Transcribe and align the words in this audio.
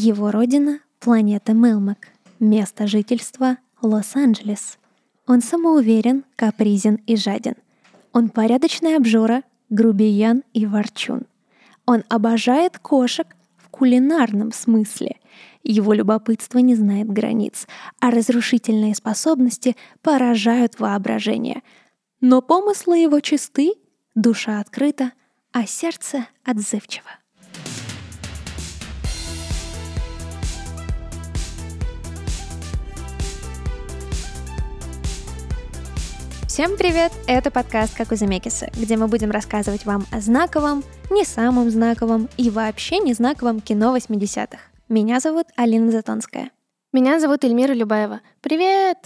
Его 0.00 0.30
родина— 0.30 0.78
планета 1.00 1.54
Мелмак. 1.54 2.10
Место 2.38 2.86
жительства— 2.86 3.58
Лос-Анджелес. 3.82 4.78
Он 5.26 5.42
самоуверен, 5.42 6.24
капризен 6.36 7.00
и 7.08 7.16
жаден. 7.16 7.56
Он 8.12 8.28
порядочный 8.28 8.94
обжора, 8.94 9.42
грубиян 9.70 10.44
и 10.54 10.66
ворчун. 10.66 11.22
Он 11.84 12.04
обожает 12.08 12.78
кошек 12.78 13.26
в 13.56 13.70
кулинарном 13.70 14.52
смысле. 14.52 15.16
Его 15.64 15.92
любопытство 15.92 16.58
не 16.58 16.76
знает 16.76 17.10
границ, 17.10 17.66
а 17.98 18.12
разрушительные 18.12 18.94
способности 18.94 19.74
поражают 20.00 20.78
воображение. 20.78 21.64
Но 22.20 22.40
помыслы 22.40 22.98
его 22.98 23.18
чисты, 23.18 23.72
душа 24.14 24.60
открыта, 24.60 25.10
а 25.50 25.66
сердце 25.66 26.28
отзывчиво. 26.44 27.17
Всем 36.58 36.76
привет! 36.76 37.12
Это 37.28 37.52
подкаст 37.52 37.96
«Как 37.96 38.10
у 38.10 38.16
Замекиса», 38.16 38.68
где 38.74 38.96
мы 38.96 39.06
будем 39.06 39.30
рассказывать 39.30 39.86
вам 39.86 40.04
о 40.10 40.20
знаковом, 40.20 40.82
не 41.08 41.24
самом 41.24 41.70
знаковом 41.70 42.28
и 42.36 42.50
вообще 42.50 42.98
не 42.98 43.14
знаковом 43.14 43.60
кино 43.60 43.96
80-х. 43.96 44.58
Меня 44.88 45.20
зовут 45.20 45.46
Алина 45.54 45.92
Затонская. 45.92 46.50
Меня 46.92 47.20
зовут 47.20 47.44
Эльмира 47.44 47.74
Любаева. 47.74 48.22
Привет! 48.40 48.98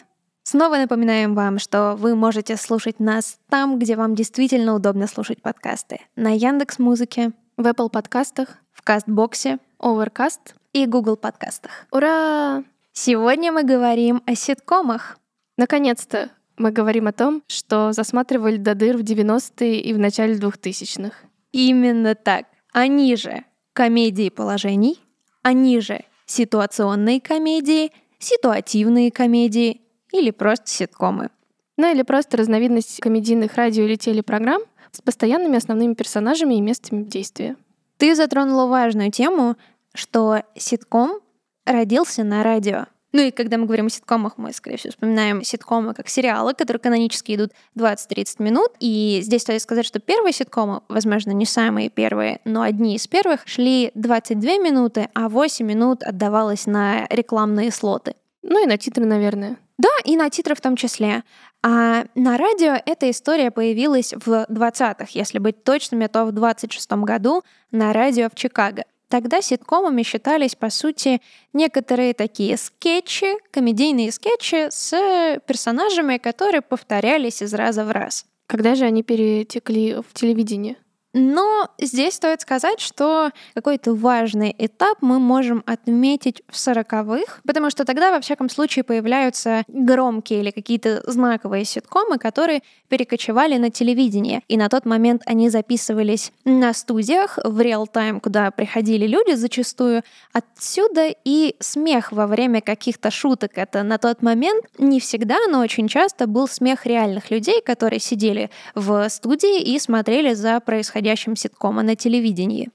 Снова 0.45 0.78
напоминаем 0.78 1.34
вам, 1.34 1.59
что 1.59 1.95
вы 1.95 2.15
можете 2.15 2.56
слушать 2.56 2.98
нас 3.01 3.38
там, 3.51 3.78
где 3.78 3.97
вам 3.97 4.14
действительно 4.14 4.75
удобно 4.75 5.06
слушать 5.06 5.42
подкасты. 5.42 6.00
На 6.16 6.34
Яндекс 6.34 6.78
Музыке, 6.78 7.33
в 7.59 7.66
Apple 7.66 7.91
подкастах, 7.91 8.56
в 8.73 8.80
Кастбоксе, 8.80 9.59
Overcast 9.78 10.55
и 10.73 10.87
Google 10.87 11.19
подкастах. 11.19 11.84
Ура! 11.91 12.64
Сегодня 12.95 13.53
мы 13.53 13.62
говорим 13.62 14.23
о 14.25 14.37
ситкомах. 14.37 15.19
Наконец-то 15.58 16.30
мы 16.56 16.70
говорим 16.70 17.06
о 17.06 17.12
том, 17.12 17.42
что 17.47 17.92
засматривали 17.92 18.56
до 18.56 18.75
дыр 18.75 18.97
в 18.97 19.03
90-е 19.03 19.81
и 19.81 19.92
в 19.92 19.98
начале 19.98 20.34
2000-х. 20.34 21.14
Именно 21.53 22.14
так. 22.14 22.47
Они 22.72 23.17
же 23.17 23.45
комедии 23.72 24.28
положений, 24.28 24.98
они 25.42 25.80
же 25.80 26.05
ситуационные 26.27 27.20
комедии, 27.20 27.92
ситуативные 28.19 29.11
комедии 29.11 29.80
или 30.12 30.30
просто 30.30 30.69
ситкомы. 30.69 31.30
Ну 31.77 31.91
или 31.91 32.03
просто 32.03 32.36
разновидность 32.36 33.00
комедийных 33.00 33.56
радио 33.56 33.84
или 33.84 33.97
телепрограмм 33.97 34.62
с 34.92 35.00
постоянными 35.00 35.56
основными 35.56 35.95
персонажами 35.95 36.55
и 36.55 36.61
местами 36.61 37.03
действия. 37.03 37.56
Ты 37.97 38.14
затронула 38.14 38.67
важную 38.67 39.11
тему, 39.11 39.56
что 39.95 40.42
ситком 40.56 41.20
родился 41.64 42.25
на 42.25 42.42
радио. 42.42 42.86
Ну 43.12 43.20
и 43.20 43.30
когда 43.30 43.58
мы 43.58 43.66
говорим 43.66 43.86
о 43.86 43.91
ситкомах, 43.91 44.38
мы, 44.38 44.52
скорее 44.52 44.78
всего, 44.78 44.92
вспоминаем 44.92 45.42
ситкомы 45.42 45.94
как 45.94 46.08
сериалы, 46.08 46.55
которые 46.55 46.80
канонически 46.80 47.34
идут 47.34 47.52
20-30 47.77 48.42
минут. 48.42 48.72
И 48.80 49.20
здесь 49.22 49.42
стоит 49.42 49.60
сказать, 49.62 49.84
что 49.84 50.00
первые 50.00 50.32
ситкомы, 50.32 50.80
возможно, 50.88 51.33
не 51.33 51.44
самые 51.44 51.90
первые, 51.90 52.40
но 52.44 52.62
одни 52.62 52.96
из 52.96 53.06
первых, 53.06 53.46
шли 53.46 53.92
22 53.94 54.58
минуты, 54.58 55.08
а 55.14 55.28
8 55.28 55.64
минут 55.66 56.02
отдавалось 56.02 56.66
на 56.66 57.06
рекламные 57.10 57.70
слоты. 57.70 58.14
Ну 58.42 58.62
и 58.62 58.66
на 58.66 58.78
титры, 58.78 59.05
наверное. 59.05 59.58
Да, 59.78 59.90
и 60.05 60.16
на 60.16 60.30
титры 60.30 60.55
в 60.55 60.60
том 60.60 60.77
числе. 60.77 61.22
А 61.62 62.05
на 62.14 62.38
радио 62.38 62.77
эта 62.86 63.10
история 63.10 63.50
появилась 63.50 64.14
в 64.14 64.46
20-х, 64.48 65.06
если 65.10 65.38
быть 65.38 65.64
точными, 65.64 66.06
то 66.06 66.24
в 66.24 66.33
26 66.33 66.90
году 66.92 67.42
на 67.70 67.92
радио 67.92 68.28
в 68.28 68.34
Чикаго. 68.34 68.84
Тогда 69.12 69.42
ситкомами 69.42 70.05
считались, 70.05 70.55
по 70.55 70.70
сути, 70.70 71.20
некоторые 71.52 72.14
такие 72.14 72.56
скетчи, 72.56 73.27
комедийные 73.50 74.10
скетчи 74.10 74.70
с 74.70 75.38
персонажами, 75.46 76.16
которые 76.16 76.62
повторялись 76.62 77.42
из 77.42 77.52
раза 77.52 77.84
в 77.84 77.90
раз. 77.90 78.24
Когда 78.46 78.74
же 78.74 78.86
они 78.86 79.02
перетекли 79.02 79.96
в 79.96 80.14
телевидение? 80.14 80.77
Но 81.14 81.68
здесь 81.78 82.14
стоит 82.14 82.40
сказать, 82.40 82.80
что 82.80 83.30
какой-то 83.55 83.95
важный 83.95 84.55
этап 84.56 84.98
мы 85.02 85.18
можем 85.18 85.62
отметить 85.67 86.42
в 86.48 86.56
сороковых, 86.56 87.40
потому 87.46 87.68
что 87.68 87.84
тогда, 87.84 88.11
во 88.11 88.20
всяком 88.20 88.48
случае, 88.48 88.83
появляются 88.83 89.64
громкие 89.68 90.40
или 90.40 90.51
какие-то 90.51 91.02
знаковые 91.06 91.67
ситкомы, 91.67 92.18
которые 92.18 92.62
перекочевали 92.89 93.58
на 93.58 93.70
телевидение. 93.70 94.40
И 94.48 94.56
на 94.56 94.70
тот 94.70 94.86
момент 94.86 95.22
они 95.27 95.51
записывались 95.51 96.33
на 96.45 96.72
студиях 96.72 97.39
в 97.45 97.61
реал-тайм, 97.61 98.18
куда 98.20 98.51
приходили 98.51 99.06
люди 99.06 99.34
зачастую. 99.34 100.02
Отсюда 100.33 101.14
и 101.24 101.56
смех 101.61 102.12
во 102.12 102.27
время 102.27 102.62
каких-то 102.62 103.11
шуток. 103.11 103.52
Это 103.56 103.83
на 103.83 103.98
тот 103.98 104.22
момент 104.22 104.64
не 104.78 104.98
всегда, 104.98 105.36
но 105.51 105.61
очень 105.61 105.89
часто 105.89 106.27
был 106.27 106.48
смех 106.48 106.86
реальных 106.86 107.30
людей, 107.30 107.61
которые 107.61 108.01
сидели 108.01 108.51
в 108.74 109.08
студии 109.11 109.61
и 109.61 109.78
смотрели 109.78 110.33
за 110.33 110.58
происходящим 110.61 111.02
происходящим 111.02 111.36
ситкома 111.36 111.83
на 111.83 111.96
телевидении. 111.96 112.70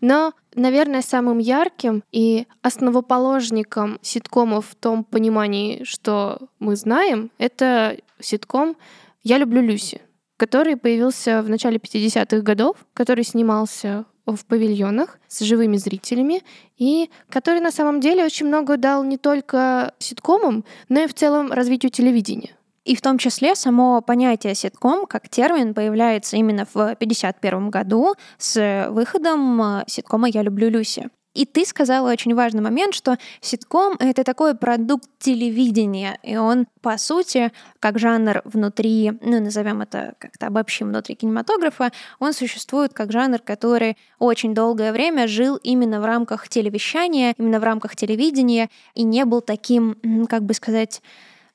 Но, 0.00 0.32
наверное, 0.54 1.02
самым 1.02 1.38
ярким 1.38 2.04
и 2.12 2.46
основоположником 2.62 3.98
ситкомов 4.02 4.66
в 4.66 4.74
том 4.74 5.02
понимании, 5.02 5.82
что 5.84 6.38
мы 6.60 6.76
знаем, 6.76 7.30
это 7.38 7.96
ситком 8.20 8.76
«Я 9.24 9.38
люблю 9.38 9.60
Люси», 9.62 10.00
который 10.36 10.76
появился 10.76 11.42
в 11.42 11.48
начале 11.48 11.78
50-х 11.78 12.40
годов, 12.42 12.76
который 12.94 13.24
снимался 13.24 14.04
в 14.26 14.44
павильонах 14.46 15.18
с 15.26 15.40
живыми 15.40 15.76
зрителями, 15.76 16.42
и 16.78 17.10
который 17.28 17.60
на 17.60 17.72
самом 17.72 18.00
деле 18.00 18.24
очень 18.24 18.46
много 18.46 18.76
дал 18.76 19.02
не 19.02 19.16
только 19.16 19.92
ситкомам, 19.98 20.64
но 20.88 21.00
и 21.00 21.06
в 21.06 21.14
целом 21.14 21.50
развитию 21.50 21.90
телевидения. 21.90 22.54
И 22.84 22.96
в 22.96 23.00
том 23.00 23.18
числе 23.18 23.54
само 23.54 24.00
понятие 24.00 24.54
ситком 24.54 25.06
как 25.06 25.28
термин 25.28 25.72
появляется 25.72 26.36
именно 26.36 26.64
в 26.64 26.76
1951 26.76 27.70
году 27.70 28.14
с 28.38 28.88
выходом 28.90 29.62
э, 29.62 29.84
ситкома 29.86 30.28
«Я 30.28 30.42
люблю 30.42 30.68
Люси». 30.68 31.08
И 31.34 31.46
ты 31.46 31.64
сказала 31.64 32.10
очень 32.10 32.34
важный 32.34 32.60
момент, 32.60 32.92
что 32.92 33.16
ситком— 33.40 33.96
это 33.98 34.22
такой 34.22 34.54
продукт 34.54 35.08
телевидения, 35.18 36.18
и 36.22 36.36
он, 36.36 36.66
по 36.82 36.98
сути, 36.98 37.52
как 37.80 37.98
жанр 37.98 38.42
внутри, 38.44 39.12
ну, 39.22 39.40
назовем 39.40 39.80
это 39.80 40.14
как-то 40.18 40.48
обобщим 40.48 40.88
внутри 40.88 41.14
кинематографа, 41.14 41.90
он 42.18 42.34
существует 42.34 42.92
как 42.92 43.12
жанр, 43.12 43.38
который 43.38 43.96
очень 44.18 44.54
долгое 44.54 44.92
время 44.92 45.26
жил 45.26 45.56
именно 45.56 46.02
в 46.02 46.04
рамках 46.04 46.50
телевещания, 46.50 47.34
именно 47.38 47.60
в 47.60 47.64
рамках 47.64 47.96
телевидения, 47.96 48.68
и 48.94 49.02
не 49.02 49.24
был 49.24 49.40
таким, 49.40 49.96
как 50.28 50.42
бы 50.42 50.52
сказать, 50.52 51.00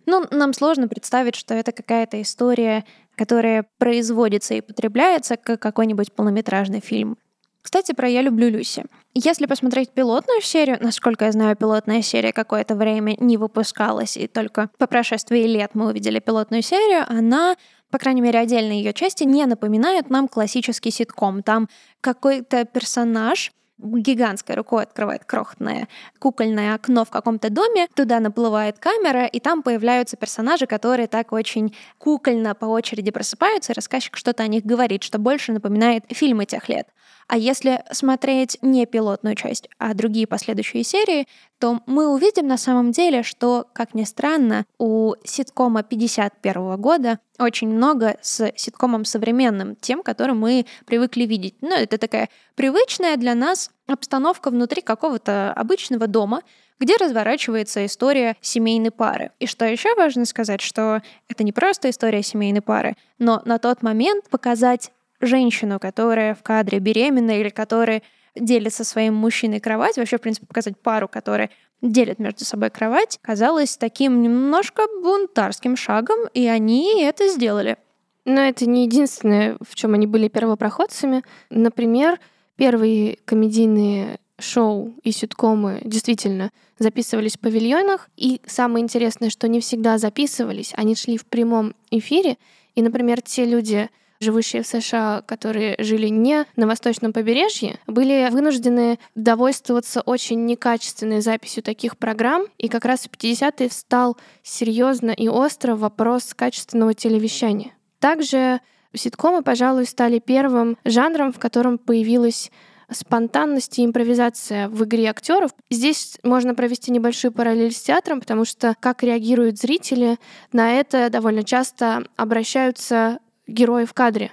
ну, 0.07 0.25
нам 0.31 0.53
сложно 0.53 0.87
представить, 0.87 1.35
что 1.35 1.53
это 1.53 1.71
какая-то 1.71 2.19
история, 2.21 2.85
которая 3.15 3.65
производится 3.77 4.55
и 4.55 4.61
потребляется, 4.61 5.37
как 5.37 5.61
какой-нибудь 5.61 6.13
полнометражный 6.13 6.79
фильм. 6.79 7.17
Кстати, 7.61 7.91
про 7.91 8.07
«Я 8.07 8.21
люблю 8.21 8.49
Люси». 8.49 8.85
Если 9.13 9.45
посмотреть 9.45 9.91
пилотную 9.91 10.41
серию, 10.41 10.77
насколько 10.79 11.25
я 11.25 11.33
знаю, 11.33 11.57
пилотная 11.57 12.01
серия 12.01 12.31
какое-то 12.31 12.75
время 12.75 13.17
не 13.19 13.35
выпускалась, 13.35 14.15
и 14.15 14.27
только 14.27 14.69
по 14.77 14.87
прошествии 14.87 15.43
лет 15.43 15.71
мы 15.73 15.87
увидели 15.87 16.19
пилотную 16.19 16.61
серию, 16.61 17.05
она 17.09 17.57
по 17.89 17.99
крайней 17.99 18.21
мере, 18.21 18.39
отдельные 18.39 18.83
ее 18.83 18.93
части 18.93 19.23
не 19.23 19.45
напоминают 19.45 20.09
нам 20.09 20.27
классический 20.27 20.91
ситком. 20.91 21.41
Там 21.41 21.69
какой-то 22.01 22.65
персонаж 22.65 23.51
гигантской 23.77 24.55
рукой 24.55 24.83
открывает 24.83 25.25
крохотное 25.25 25.87
кукольное 26.19 26.75
окно 26.75 27.05
в 27.05 27.09
каком-то 27.09 27.49
доме, 27.49 27.87
туда 27.93 28.19
наплывает 28.19 28.79
камера, 28.79 29.25
и 29.25 29.39
там 29.39 29.61
появляются 29.61 30.17
персонажи, 30.17 30.65
которые 30.65 31.07
так 31.07 31.31
очень 31.31 31.75
кукольно 31.97 32.55
по 32.55 32.65
очереди 32.65 33.11
просыпаются, 33.11 33.71
и 33.71 33.75
рассказчик 33.75 34.17
что-то 34.17 34.43
о 34.43 34.47
них 34.47 34.65
говорит, 34.65 35.03
что 35.03 35.19
больше 35.19 35.51
напоминает 35.51 36.03
фильмы 36.09 36.45
тех 36.45 36.69
лет. 36.69 36.87
А 37.27 37.37
если 37.37 37.83
смотреть 37.91 38.57
не 38.61 38.85
пилотную 38.85 39.35
часть, 39.35 39.69
а 39.77 39.93
другие 39.93 40.27
последующие 40.27 40.83
серии, 40.83 41.27
то 41.59 41.81
мы 41.85 42.07
увидим 42.07 42.47
на 42.47 42.57
самом 42.57 42.91
деле, 42.91 43.21
что, 43.21 43.67
как 43.73 43.93
ни 43.93 44.05
странно, 44.05 44.65
у 44.77 45.13
ситкома 45.25 45.83
51 45.83 46.77
года 46.77 47.19
очень 47.37 47.67
много 47.67 48.17
с 48.21 48.51
ситкомом 48.55 49.03
современным, 49.03 49.75
тем, 49.75 50.03
которым 50.03 50.39
мы 50.39 50.65
привыкли 50.85 51.25
видеть. 51.25 51.55
Ну, 51.61 51.75
это 51.75 51.97
такая 51.97 52.29
привычная 52.55 53.17
для 53.17 53.35
нас 53.35 53.71
обстановка 53.87 54.49
внутри 54.49 54.81
какого-то 54.81 55.51
обычного 55.51 56.07
дома, 56.07 56.41
где 56.79 56.95
разворачивается 56.95 57.85
история 57.85 58.37
семейной 58.39 58.91
пары. 58.91 59.31
И 59.39 59.47
что 59.47 59.65
еще 59.65 59.95
важно 59.95 60.25
сказать, 60.25 60.61
что 60.61 61.01
это 61.27 61.43
не 61.43 61.51
просто 61.51 61.89
история 61.89 62.23
семейной 62.23 62.61
пары, 62.61 62.95
но 63.19 63.41
на 63.45 63.57
тот 63.57 63.81
момент 63.81 64.29
показать 64.29 64.91
женщину, 65.21 65.79
которая 65.79 66.35
в 66.35 66.43
кадре 66.43 66.79
беременна 66.79 67.39
или 67.39 67.49
которая 67.49 68.01
делит 68.35 68.73
со 68.73 68.83
своим 68.83 69.15
мужчиной 69.15 69.59
кровать, 69.59 69.97
вообще, 69.97 70.17
в 70.17 70.21
принципе, 70.21 70.45
показать 70.47 70.77
пару, 70.79 71.07
которая 71.07 71.49
делит 71.81 72.19
между 72.19 72.45
собой 72.45 72.69
кровать, 72.69 73.19
казалось 73.21 73.77
таким 73.77 74.21
немножко 74.21 74.83
бунтарским 75.01 75.75
шагом, 75.75 76.19
и 76.33 76.47
они 76.47 77.01
это 77.03 77.27
сделали. 77.29 77.77
Но 78.25 78.41
это 78.41 78.65
не 78.65 78.83
единственное, 78.83 79.57
в 79.61 79.75
чем 79.75 79.93
они 79.93 80.05
были 80.05 80.27
первопроходцами. 80.27 81.23
Например, 81.49 82.19
первые 82.57 83.19
комедийные 83.25 84.19
шоу 84.39 84.93
и 85.03 85.11
ситкомы 85.11 85.81
действительно 85.83 86.51
записывались 86.77 87.37
в 87.37 87.39
павильонах. 87.39 88.09
И 88.17 88.41
самое 88.45 88.83
интересное, 88.83 89.29
что 89.29 89.47
не 89.47 89.61
всегда 89.61 89.97
записывались, 89.97 90.73
они 90.75 90.95
шли 90.95 91.17
в 91.17 91.25
прямом 91.25 91.73
эфире. 91.89 92.37
И, 92.75 92.81
например, 92.81 93.21
те 93.21 93.45
люди, 93.45 93.89
живущие 94.19 94.63
в 94.63 94.67
США, 94.67 95.23
которые 95.25 95.75
жили 95.79 96.07
не 96.07 96.45
на 96.55 96.67
восточном 96.67 97.13
побережье, 97.13 97.79
были 97.87 98.29
вынуждены 98.31 98.99
довольствоваться 99.15 100.01
очень 100.01 100.45
некачественной 100.45 101.21
записью 101.21 101.63
таких 101.63 101.97
программ. 101.97 102.45
И 102.57 102.67
как 102.67 102.85
раз 102.85 103.01
в 103.01 103.11
50-е 103.11 103.69
встал 103.69 104.17
серьезно 104.43 105.11
и 105.11 105.27
остро 105.27 105.75
вопрос 105.75 106.33
качественного 106.33 106.93
телевещания. 106.93 107.71
Также 107.99 108.61
ситкомы, 108.93 109.43
пожалуй, 109.43 109.85
стали 109.85 110.19
первым 110.19 110.77
жанром, 110.85 111.31
в 111.31 111.39
котором 111.39 111.77
появилась 111.77 112.51
спонтанность 112.89 113.79
и 113.79 113.85
импровизация 113.85 114.69
в 114.69 114.83
игре 114.85 115.07
актеров. 115.07 115.51
Здесь 115.69 116.17
можно 116.23 116.55
провести 116.55 116.91
небольшую 116.91 117.31
параллель 117.31 117.73
с 117.73 117.81
театром, 117.81 118.21
потому 118.21 118.45
что 118.45 118.75
как 118.79 119.03
реагируют 119.03 119.59
зрители, 119.59 120.17
на 120.53 120.71
это 120.71 121.09
довольно 121.09 121.43
часто 121.43 122.05
обращаются 122.15 123.19
герои 123.47 123.85
в 123.85 123.93
кадре. 123.93 124.31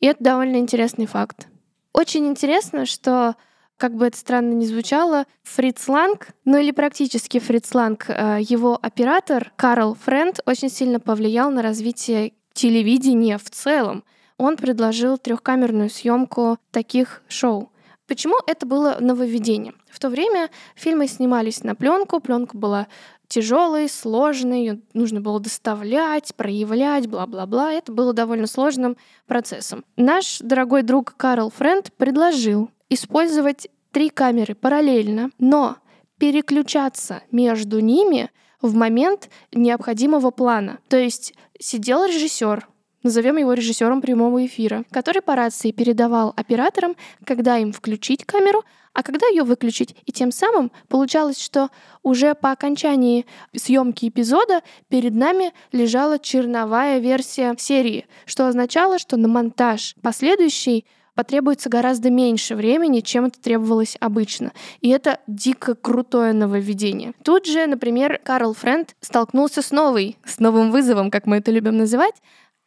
И 0.00 0.06
это 0.06 0.22
довольно 0.22 0.56
интересный 0.56 1.06
факт. 1.06 1.48
Очень 1.92 2.26
интересно, 2.26 2.86
что 2.86 3.36
как 3.76 3.94
бы 3.94 4.06
это 4.06 4.16
странно 4.16 4.52
ни 4.52 4.64
звучало, 4.64 5.26
Фриц 5.42 5.88
Ланг, 5.88 6.28
ну 6.44 6.58
или 6.58 6.70
практически 6.70 7.38
Фриц 7.38 7.74
Ланг, 7.74 8.06
э, 8.08 8.38
его 8.40 8.78
оператор 8.80 9.52
Карл 9.56 9.94
Френд 9.94 10.40
очень 10.46 10.70
сильно 10.70 11.00
повлиял 11.00 11.50
на 11.50 11.62
развитие 11.62 12.32
телевидения 12.52 13.38
в 13.38 13.50
целом. 13.50 14.04
Он 14.36 14.56
предложил 14.56 15.18
трехкамерную 15.18 15.90
съемку 15.90 16.58
таких 16.70 17.22
шоу. 17.28 17.70
Почему 18.06 18.36
это 18.46 18.66
было 18.66 18.98
нововведение? 19.00 19.74
В 19.90 19.98
то 19.98 20.08
время 20.08 20.50
фильмы 20.74 21.06
снимались 21.06 21.62
на 21.62 21.74
пленку, 21.74 22.20
пленка 22.20 22.56
была 22.56 22.86
тяжелой, 23.34 23.88
сложной, 23.88 24.60
ее 24.60 24.80
нужно 24.92 25.20
было 25.20 25.40
доставлять, 25.40 26.32
проявлять, 26.36 27.08
бла-бла-бла. 27.08 27.72
Это 27.72 27.90
было 27.90 28.12
довольно 28.12 28.46
сложным 28.46 28.96
процессом. 29.26 29.84
Наш 29.96 30.38
дорогой 30.38 30.82
друг 30.82 31.14
Карл 31.16 31.50
Френд 31.50 31.92
предложил 31.94 32.70
использовать 32.88 33.68
три 33.90 34.08
камеры 34.08 34.54
параллельно, 34.54 35.30
но 35.40 35.78
переключаться 36.18 37.22
между 37.32 37.80
ними 37.80 38.30
в 38.62 38.72
момент 38.74 39.30
необходимого 39.52 40.30
плана. 40.30 40.78
То 40.88 40.96
есть 40.96 41.34
сидел 41.58 42.04
режиссер, 42.04 42.68
назовем 43.04 43.36
его 43.36 43.52
режиссером 43.52 44.00
прямого 44.00 44.44
эфира, 44.44 44.84
который 44.90 45.22
по 45.22 45.36
рации 45.36 45.70
передавал 45.70 46.32
операторам, 46.36 46.96
когда 47.24 47.58
им 47.58 47.72
включить 47.72 48.24
камеру, 48.24 48.64
а 48.94 49.02
когда 49.02 49.26
ее 49.26 49.42
выключить. 49.42 49.94
И 50.06 50.12
тем 50.12 50.32
самым 50.32 50.72
получалось, 50.88 51.40
что 51.40 51.68
уже 52.02 52.34
по 52.34 52.50
окончании 52.50 53.26
съемки 53.54 54.08
эпизода 54.08 54.62
перед 54.88 55.14
нами 55.14 55.52
лежала 55.72 56.18
черновая 56.18 56.98
версия 56.98 57.54
серии, 57.58 58.06
что 58.24 58.48
означало, 58.48 58.98
что 58.98 59.16
на 59.16 59.28
монтаж 59.28 59.94
последующий 60.00 60.86
потребуется 61.14 61.68
гораздо 61.68 62.10
меньше 62.10 62.56
времени, 62.56 63.00
чем 63.00 63.26
это 63.26 63.40
требовалось 63.40 63.96
обычно. 64.00 64.52
И 64.80 64.88
это 64.88 65.20
дико 65.26 65.74
крутое 65.74 66.32
нововведение. 66.32 67.12
Тут 67.22 67.46
же, 67.46 67.66
например, 67.66 68.20
Карл 68.22 68.54
Френд 68.54 68.96
столкнулся 69.00 69.62
с 69.62 69.70
новой, 69.70 70.16
с 70.24 70.40
новым 70.40 70.70
вызовом, 70.70 71.10
как 71.10 71.26
мы 71.26 71.36
это 71.36 71.50
любим 71.50 71.76
называть, 71.76 72.14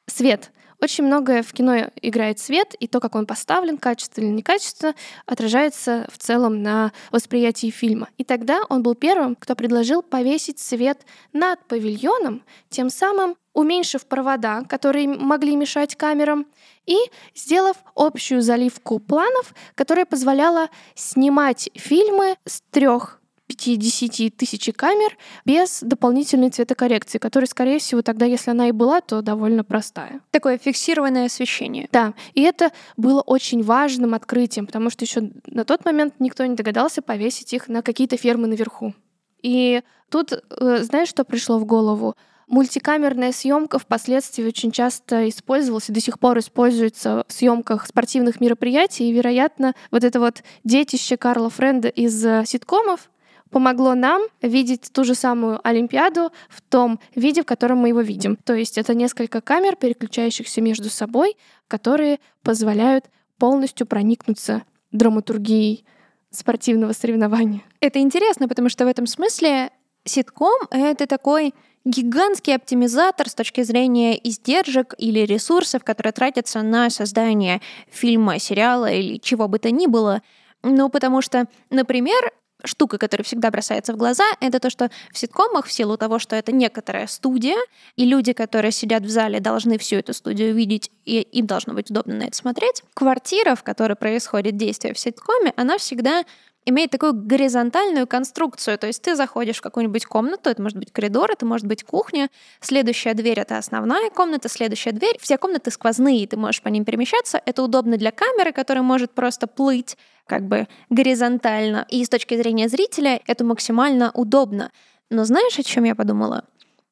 свет. 0.07 0.51
Очень 0.80 1.06
многое 1.06 1.42
в 1.42 1.54
кино 1.54 1.89
играет 2.01 2.38
свет, 2.38 2.75
и 2.80 2.88
то, 2.88 3.00
как 3.00 3.15
он 3.15 3.25
поставлен, 3.25 3.77
качественно 3.77 4.25
или 4.25 4.33
некачественно, 4.33 4.94
отражается 5.25 6.07
в 6.12 6.19
целом 6.19 6.62
на 6.62 6.92
восприятии 7.12 7.71
фильма. 7.71 8.09
И 8.18 8.24
тогда 8.24 8.62
он 8.69 8.83
был 8.83 8.94
первым, 8.94 9.36
кто 9.36 9.56
предложил 9.56 10.04
повесить 10.04 10.59
свет 10.59 11.04
над 11.33 11.59
павильоном, 11.65 12.44
тем 12.69 12.92
самым 12.92 13.38
уменьшив 13.54 14.06
провода, 14.06 14.62
которые 14.69 15.07
могли 15.07 15.56
мешать 15.56 15.95
камерам, 15.95 16.45
и 16.86 16.98
сделав 17.33 17.77
общую 17.95 18.44
заливку 18.44 19.00
планов, 19.00 19.56
которая 19.74 20.06
позволяла 20.06 20.69
снимать 20.94 21.69
фильмы 21.74 22.38
с 22.45 22.62
трех 22.69 23.19
5-10 23.49 24.31
тысяч 24.31 24.69
камер 24.75 25.17
без 25.45 25.81
дополнительной 25.81 26.49
цветокоррекции, 26.49 27.17
которая, 27.17 27.47
скорее 27.47 27.79
всего, 27.79 28.01
тогда, 28.01 28.25
если 28.25 28.51
она 28.51 28.69
и 28.69 28.71
была, 28.71 29.01
то 29.01 29.21
довольно 29.21 29.63
простая. 29.63 30.21
Такое 30.31 30.57
фиксированное 30.57 31.25
освещение. 31.25 31.88
Да, 31.91 32.13
и 32.33 32.41
это 32.41 32.71
было 32.97 33.21
очень 33.21 33.63
важным 33.63 34.13
открытием, 34.13 34.65
потому 34.65 34.89
что 34.89 35.05
еще 35.05 35.31
на 35.47 35.65
тот 35.65 35.85
момент 35.85 36.15
никто 36.19 36.45
не 36.45 36.55
догадался 36.55 37.01
повесить 37.01 37.53
их 37.53 37.67
на 37.67 37.81
какие-то 37.81 38.17
фермы 38.17 38.47
наверху. 38.47 38.94
И 39.41 39.81
тут, 40.09 40.33
э, 40.33 40.83
знаешь, 40.83 41.09
что 41.09 41.23
пришло 41.23 41.57
в 41.57 41.65
голову? 41.65 42.15
Мультикамерная 42.47 43.33
съемка 43.33 43.77
впоследствии 43.77 44.45
очень 44.45 44.71
часто 44.71 45.27
использовалась 45.27 45.89
и 45.89 45.93
до 45.93 46.00
сих 46.00 46.17
пор 46.17 46.39
используется 46.39 47.25
в 47.27 47.33
съемках 47.33 47.85
спортивных 47.85 48.39
мероприятий. 48.39 49.09
И, 49.09 49.11
вероятно, 49.11 49.73
вот 49.91 50.05
это 50.05 50.19
вот 50.21 50.43
детище 50.63 51.17
Карла 51.17 51.50
Френда 51.50 51.89
из 51.89 52.25
э, 52.25 52.43
ситкомов 52.45 53.09
помогло 53.49 53.95
нам 53.95 54.21
видеть 54.41 54.89
ту 54.91 55.03
же 55.03 55.15
самую 55.15 55.59
Олимпиаду 55.63 56.31
в 56.49 56.61
том 56.61 56.99
виде, 57.15 57.41
в 57.41 57.45
котором 57.45 57.79
мы 57.79 57.89
его 57.89 58.01
видим. 58.01 58.35
То 58.35 58.53
есть 58.53 58.77
это 58.77 58.94
несколько 58.94 59.41
камер, 59.41 59.75
переключающихся 59.75 60.61
между 60.61 60.89
собой, 60.89 61.35
которые 61.67 62.19
позволяют 62.44 63.05
полностью 63.38 63.88
проникнуться 63.88 64.63
драматургией 64.91 65.85
спортивного 66.31 66.94
соревнования. 66.94 67.61
Это 67.79 67.99
интересно, 67.99 68.47
потому 68.47 68.69
что 68.69 68.85
в 68.85 68.88
этом 68.88 69.07
смысле 69.07 69.71
ситком— 70.03 70.55
это 70.71 71.07
такой 71.07 71.53
гигантский 71.85 72.55
оптимизатор 72.55 73.29
с 73.29 73.35
точки 73.35 73.63
зрения 73.63 74.19
издержек 74.21 74.93
или 74.97 75.21
ресурсов, 75.21 75.83
которые 75.83 76.13
тратятся 76.13 76.61
на 76.61 76.89
создание 76.89 77.61
фильма, 77.89 78.39
сериала 78.39 78.91
или 78.91 79.17
чего 79.17 79.47
бы 79.47 79.59
то 79.59 79.71
ни 79.71 79.88
было. 79.88 80.21
Ну, 80.63 80.89
потому 80.89 81.21
что, 81.21 81.47
например, 81.69 82.31
штука, 82.67 82.97
которая 82.97 83.23
всегда 83.23 83.51
бросается 83.51 83.93
в 83.93 83.97
глаза, 83.97 84.25
это 84.39 84.59
то, 84.59 84.69
что 84.69 84.89
в 85.11 85.17
ситкомах, 85.17 85.65
в 85.65 85.71
силу 85.71 85.97
того, 85.97 86.19
что 86.19 86.35
это 86.35 86.51
некоторая 86.51 87.07
студия, 87.07 87.57
и 87.95 88.05
люди, 88.05 88.33
которые 88.33 88.71
сидят 88.71 89.03
в 89.03 89.09
зале, 89.09 89.39
должны 89.39 89.77
всю 89.77 89.97
эту 89.97 90.13
студию 90.13 90.53
видеть, 90.53 90.91
и 91.05 91.21
им 91.21 91.47
должно 91.47 91.73
быть 91.73 91.89
удобно 91.89 92.15
на 92.15 92.23
это 92.23 92.35
смотреть, 92.35 92.83
квартира, 92.93 93.55
в 93.55 93.63
которой 93.63 93.95
происходит 93.95 94.57
действие 94.57 94.93
в 94.93 94.99
ситкоме, 94.99 95.53
она 95.55 95.77
всегда 95.77 96.23
имеет 96.67 96.91
такую 96.91 97.13
горизонтальную 97.13 98.07
конструкцию. 98.07 98.77
То 98.77 98.87
есть 98.87 99.01
ты 99.01 99.15
заходишь 99.15 99.57
в 99.57 99.61
какую-нибудь 99.61 100.05
комнату, 100.05 100.50
это 100.50 100.62
может 100.62 100.77
быть 100.77 100.91
коридор, 100.91 101.31
это 101.31 101.45
может 101.45 101.65
быть 101.65 101.83
кухня, 101.83 102.29
следующая 102.59 103.13
дверь— 103.13 103.39
это 103.41 103.57
основная 103.57 104.09
комната, 104.09 104.50
следующая 104.50 104.91
дверь. 104.91 105.17
Все 105.21 105.38
комнаты 105.38 105.71
сквозные, 105.71 106.27
ты 106.27 106.36
можешь 106.36 106.62
по 106.62 106.67
ним 106.67 106.83
перемещаться. 106.83 107.41
Это 107.45 107.63
удобно 107.63 107.95
для 107.95 108.12
камеры, 108.12 108.51
которая 108.51 108.83
может 108.83 109.12
просто 109.12 109.47
плыть 109.47 109.97
как 110.25 110.45
бы 110.45 110.67
горизонтально. 110.89 111.86
И 111.89 112.03
с 112.03 112.09
точки 112.09 112.36
зрения 112.36 112.67
зрителя 112.67 113.21
это 113.25 113.45
максимально 113.45 114.12
удобно. 114.13 114.71
Но 115.09 115.24
знаешь, 115.24 115.57
о 115.57 115.63
чем 115.63 115.86
я 115.86 115.95
подумала? 115.95 116.43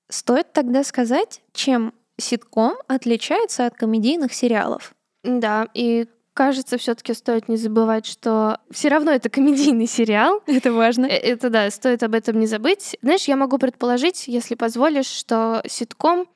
Стоит 0.07 0.53
тогда 0.53 0.85
сказать, 0.85 1.41
чем 1.51 1.93
ситком 2.17 2.75
отличается 2.87 3.65
от 3.65 3.75
комедийных 3.75 4.33
сериалов. 4.33 4.93
Да, 5.23 5.67
и 5.73 6.07
кажется, 6.35 6.77
все-таки 6.77 7.13
стоит 7.15 7.47
не 7.49 7.57
забывать, 7.57 8.05
что 8.05 8.59
все 8.69 8.89
равно 8.89 9.11
это 9.11 9.29
комедийный 9.29 9.87
сериал. 9.87 10.43
Это 10.45 10.71
важно. 10.71 11.05
Э, 11.05 11.17
это 11.17 11.49
да, 11.49 11.71
стоит 11.71 12.03
об 12.03 12.13
этом 12.13 12.39
не 12.39 12.45
забыть. 12.45 12.97
Знаешь, 13.01 13.23
я 13.23 13.37
могу 13.37 13.57
предположить, 13.57 14.27
если 14.27 14.53
позволишь, 14.53 15.07
что 15.07 15.63
ситком 15.65 16.27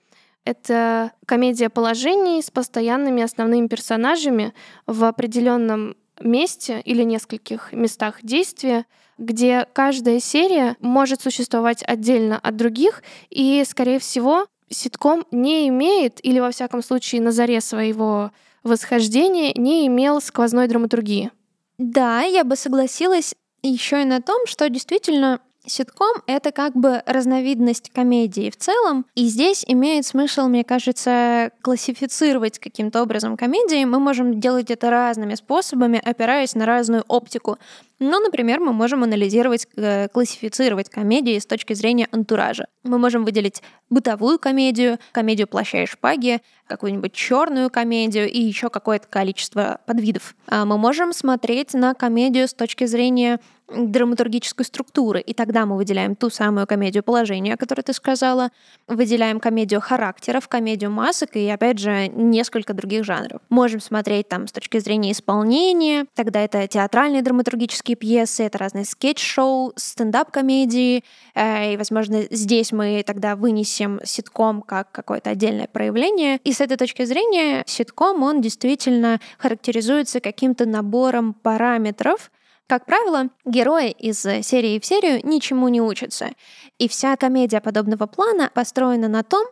это 0.45 1.11
комедия 1.25 1.69
положений 1.69 2.41
с 2.41 2.49
постоянными 2.49 3.21
основными 3.21 3.67
персонажами 3.67 4.53
в 4.87 5.03
определенном 5.03 5.95
месте 6.21 6.81
или 6.85 7.03
нескольких 7.03 7.73
местах 7.73 8.19
действия, 8.23 8.85
где 9.17 9.67
каждая 9.73 10.19
серия 10.21 10.77
может 10.79 11.21
существовать 11.21 11.83
отдельно 11.85 12.39
от 12.39 12.55
других, 12.55 13.03
и, 13.29 13.63
скорее 13.67 13.99
всего, 13.99 14.47
ситком 14.69 15.25
не 15.31 15.67
имеет, 15.67 16.25
или, 16.25 16.39
во 16.39 16.51
всяком 16.51 16.81
случае, 16.81 17.21
на 17.21 17.31
заре 17.31 17.59
своего 17.59 18.31
восхождения 18.63 19.53
не 19.55 19.87
имел 19.87 20.21
сквозной 20.21 20.67
драматургии. 20.67 21.31
Да, 21.77 22.21
я 22.21 22.43
бы 22.43 22.55
согласилась 22.55 23.35
еще 23.61 24.01
и 24.01 24.05
на 24.05 24.21
том, 24.21 24.45
что 24.47 24.69
действительно 24.69 25.39
Ситком— 25.65 26.23
это 26.27 26.51
как 26.51 26.73
бы 26.73 27.03
разновидность 27.05 27.91
комедии 27.91 28.49
в 28.49 28.57
целом, 28.57 29.05
и 29.15 29.25
здесь 29.25 29.63
имеет 29.67 30.05
смысл, 30.05 30.47
мне 30.47 30.63
кажется, 30.63 31.51
классифицировать 31.61 32.59
каким-то 32.59 33.03
образом 33.03 33.37
комедии. 33.37 33.83
Мы 33.85 33.99
можем 33.99 34.39
делать 34.39 34.71
это 34.71 34.89
разными 34.89 35.35
способами, 35.35 36.01
опираясь 36.03 36.55
на 36.55 36.65
разную 36.65 37.03
оптику. 37.07 37.57
Ну, 37.99 38.19
например, 38.21 38.61
мы 38.61 38.71
можем 38.71 39.03
анализировать, 39.03 39.67
э, 39.75 40.07
классифицировать 40.07 40.89
комедии 40.89 41.37
с 41.37 41.45
точки 41.45 41.73
зрения 41.73 42.07
антуража. 42.11 42.67
Мы 42.83 42.97
можем 42.97 43.25
выделить 43.25 43.61
бытовую 43.89 44.39
комедию, 44.39 44.99
комедию 45.11 45.47
плаща 45.47 45.83
и 45.83 45.85
шпаги, 45.85 46.39
какую-нибудь 46.67 47.11
черную 47.11 47.69
комедию 47.69 48.29
и 48.29 48.39
еще 48.39 48.69
какое-то 48.69 49.07
количество 49.07 49.81
подвидов. 49.85 50.35
А 50.47 50.63
мы 50.63 50.77
можем 50.77 51.11
смотреть 51.11 51.73
на 51.73 51.93
комедию 51.93 52.47
с 52.47 52.53
точки 52.53 52.85
зрения 52.85 53.39
драматургической 53.75 54.65
структуры, 54.65 55.21
и 55.21 55.33
тогда 55.33 55.65
мы 55.65 55.75
выделяем 55.75 56.15
ту 56.15 56.29
самую 56.29 56.65
комедию 56.67 57.03
положения, 57.03 57.53
о 57.53 57.57
которой 57.57 57.81
ты 57.81 57.93
сказала, 57.93 58.49
выделяем 58.87 59.39
комедию 59.39 59.79
характеров, 59.81 60.47
комедию 60.47 60.91
масок 60.91 61.35
и, 61.35 61.47
опять 61.47 61.79
же, 61.79 62.07
несколько 62.07 62.73
других 62.73 63.03
жанров. 63.03 63.41
Можем 63.49 63.79
смотреть 63.79 64.27
там 64.27 64.47
с 64.47 64.51
точки 64.51 64.79
зрения 64.79 65.11
исполнения, 65.11 66.05
тогда 66.15 66.41
это 66.41 66.67
театральные 66.67 67.21
драматургические 67.89 67.95
пьесы, 67.95 68.43
это 68.43 68.57
разные 68.57 68.85
скетч-шоу, 68.85 69.73
стендап-комедии, 69.75 71.03
э, 71.35 71.73
и, 71.73 71.77
возможно, 71.77 72.23
здесь 72.29 72.71
мы 72.71 73.03
тогда 73.05 73.35
вынесем 73.35 73.99
ситком 74.03 74.61
как 74.61 74.91
какое-то 74.91 75.31
отдельное 75.31 75.67
проявление. 75.67 76.39
И 76.43 76.53
с 76.53 76.61
этой 76.61 76.77
точки 76.77 77.05
зрения 77.05 77.63
ситком, 77.65 78.23
он 78.23 78.41
действительно 78.41 79.19
характеризуется 79.37 80.19
каким-то 80.19 80.65
набором 80.65 81.33
параметров, 81.33 82.31
как 82.67 82.85
правило, 82.85 83.29
герои 83.45 83.89
из 83.89 84.21
серии 84.21 84.79
в 84.79 84.85
серию 84.85 85.21
ничему 85.23 85.69
не 85.69 85.81
учатся. 85.81 86.29
И 86.77 86.87
вся 86.87 87.15
комедия 87.17 87.61
подобного 87.61 88.05
плана 88.05 88.51
построена 88.53 89.07
на 89.07 89.23
том, 89.23 89.47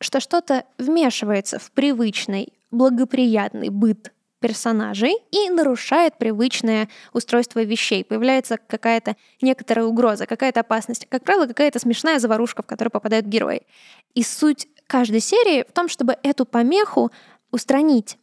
что 0.00 0.20
что-то 0.20 0.64
вмешивается 0.78 1.58
в 1.58 1.70
привычный, 1.72 2.54
благоприятный 2.70 3.68
быт 3.68 4.12
персонажей 4.42 5.14
и 5.30 5.48
нарушает 5.48 6.18
привычное 6.18 6.90
устройство 7.14 7.62
вещей. 7.62 8.04
Появляется 8.04 8.58
какая-то 8.58 9.16
некоторая 9.40 9.86
угроза, 9.86 10.26
какая-то 10.26 10.60
опасность. 10.60 11.06
Как 11.08 11.24
правило, 11.24 11.46
какая-то 11.46 11.78
смешная 11.78 12.18
заварушка, 12.18 12.62
в 12.62 12.66
которую 12.66 12.92
попадают 12.92 13.24
герои. 13.24 13.62
И 14.14 14.22
суть 14.22 14.68
каждой 14.86 15.20
серии 15.20 15.64
в 15.66 15.72
том, 15.72 15.88
чтобы 15.88 16.18
эту 16.22 16.44
помеху 16.44 17.10
устранить. 17.50 18.18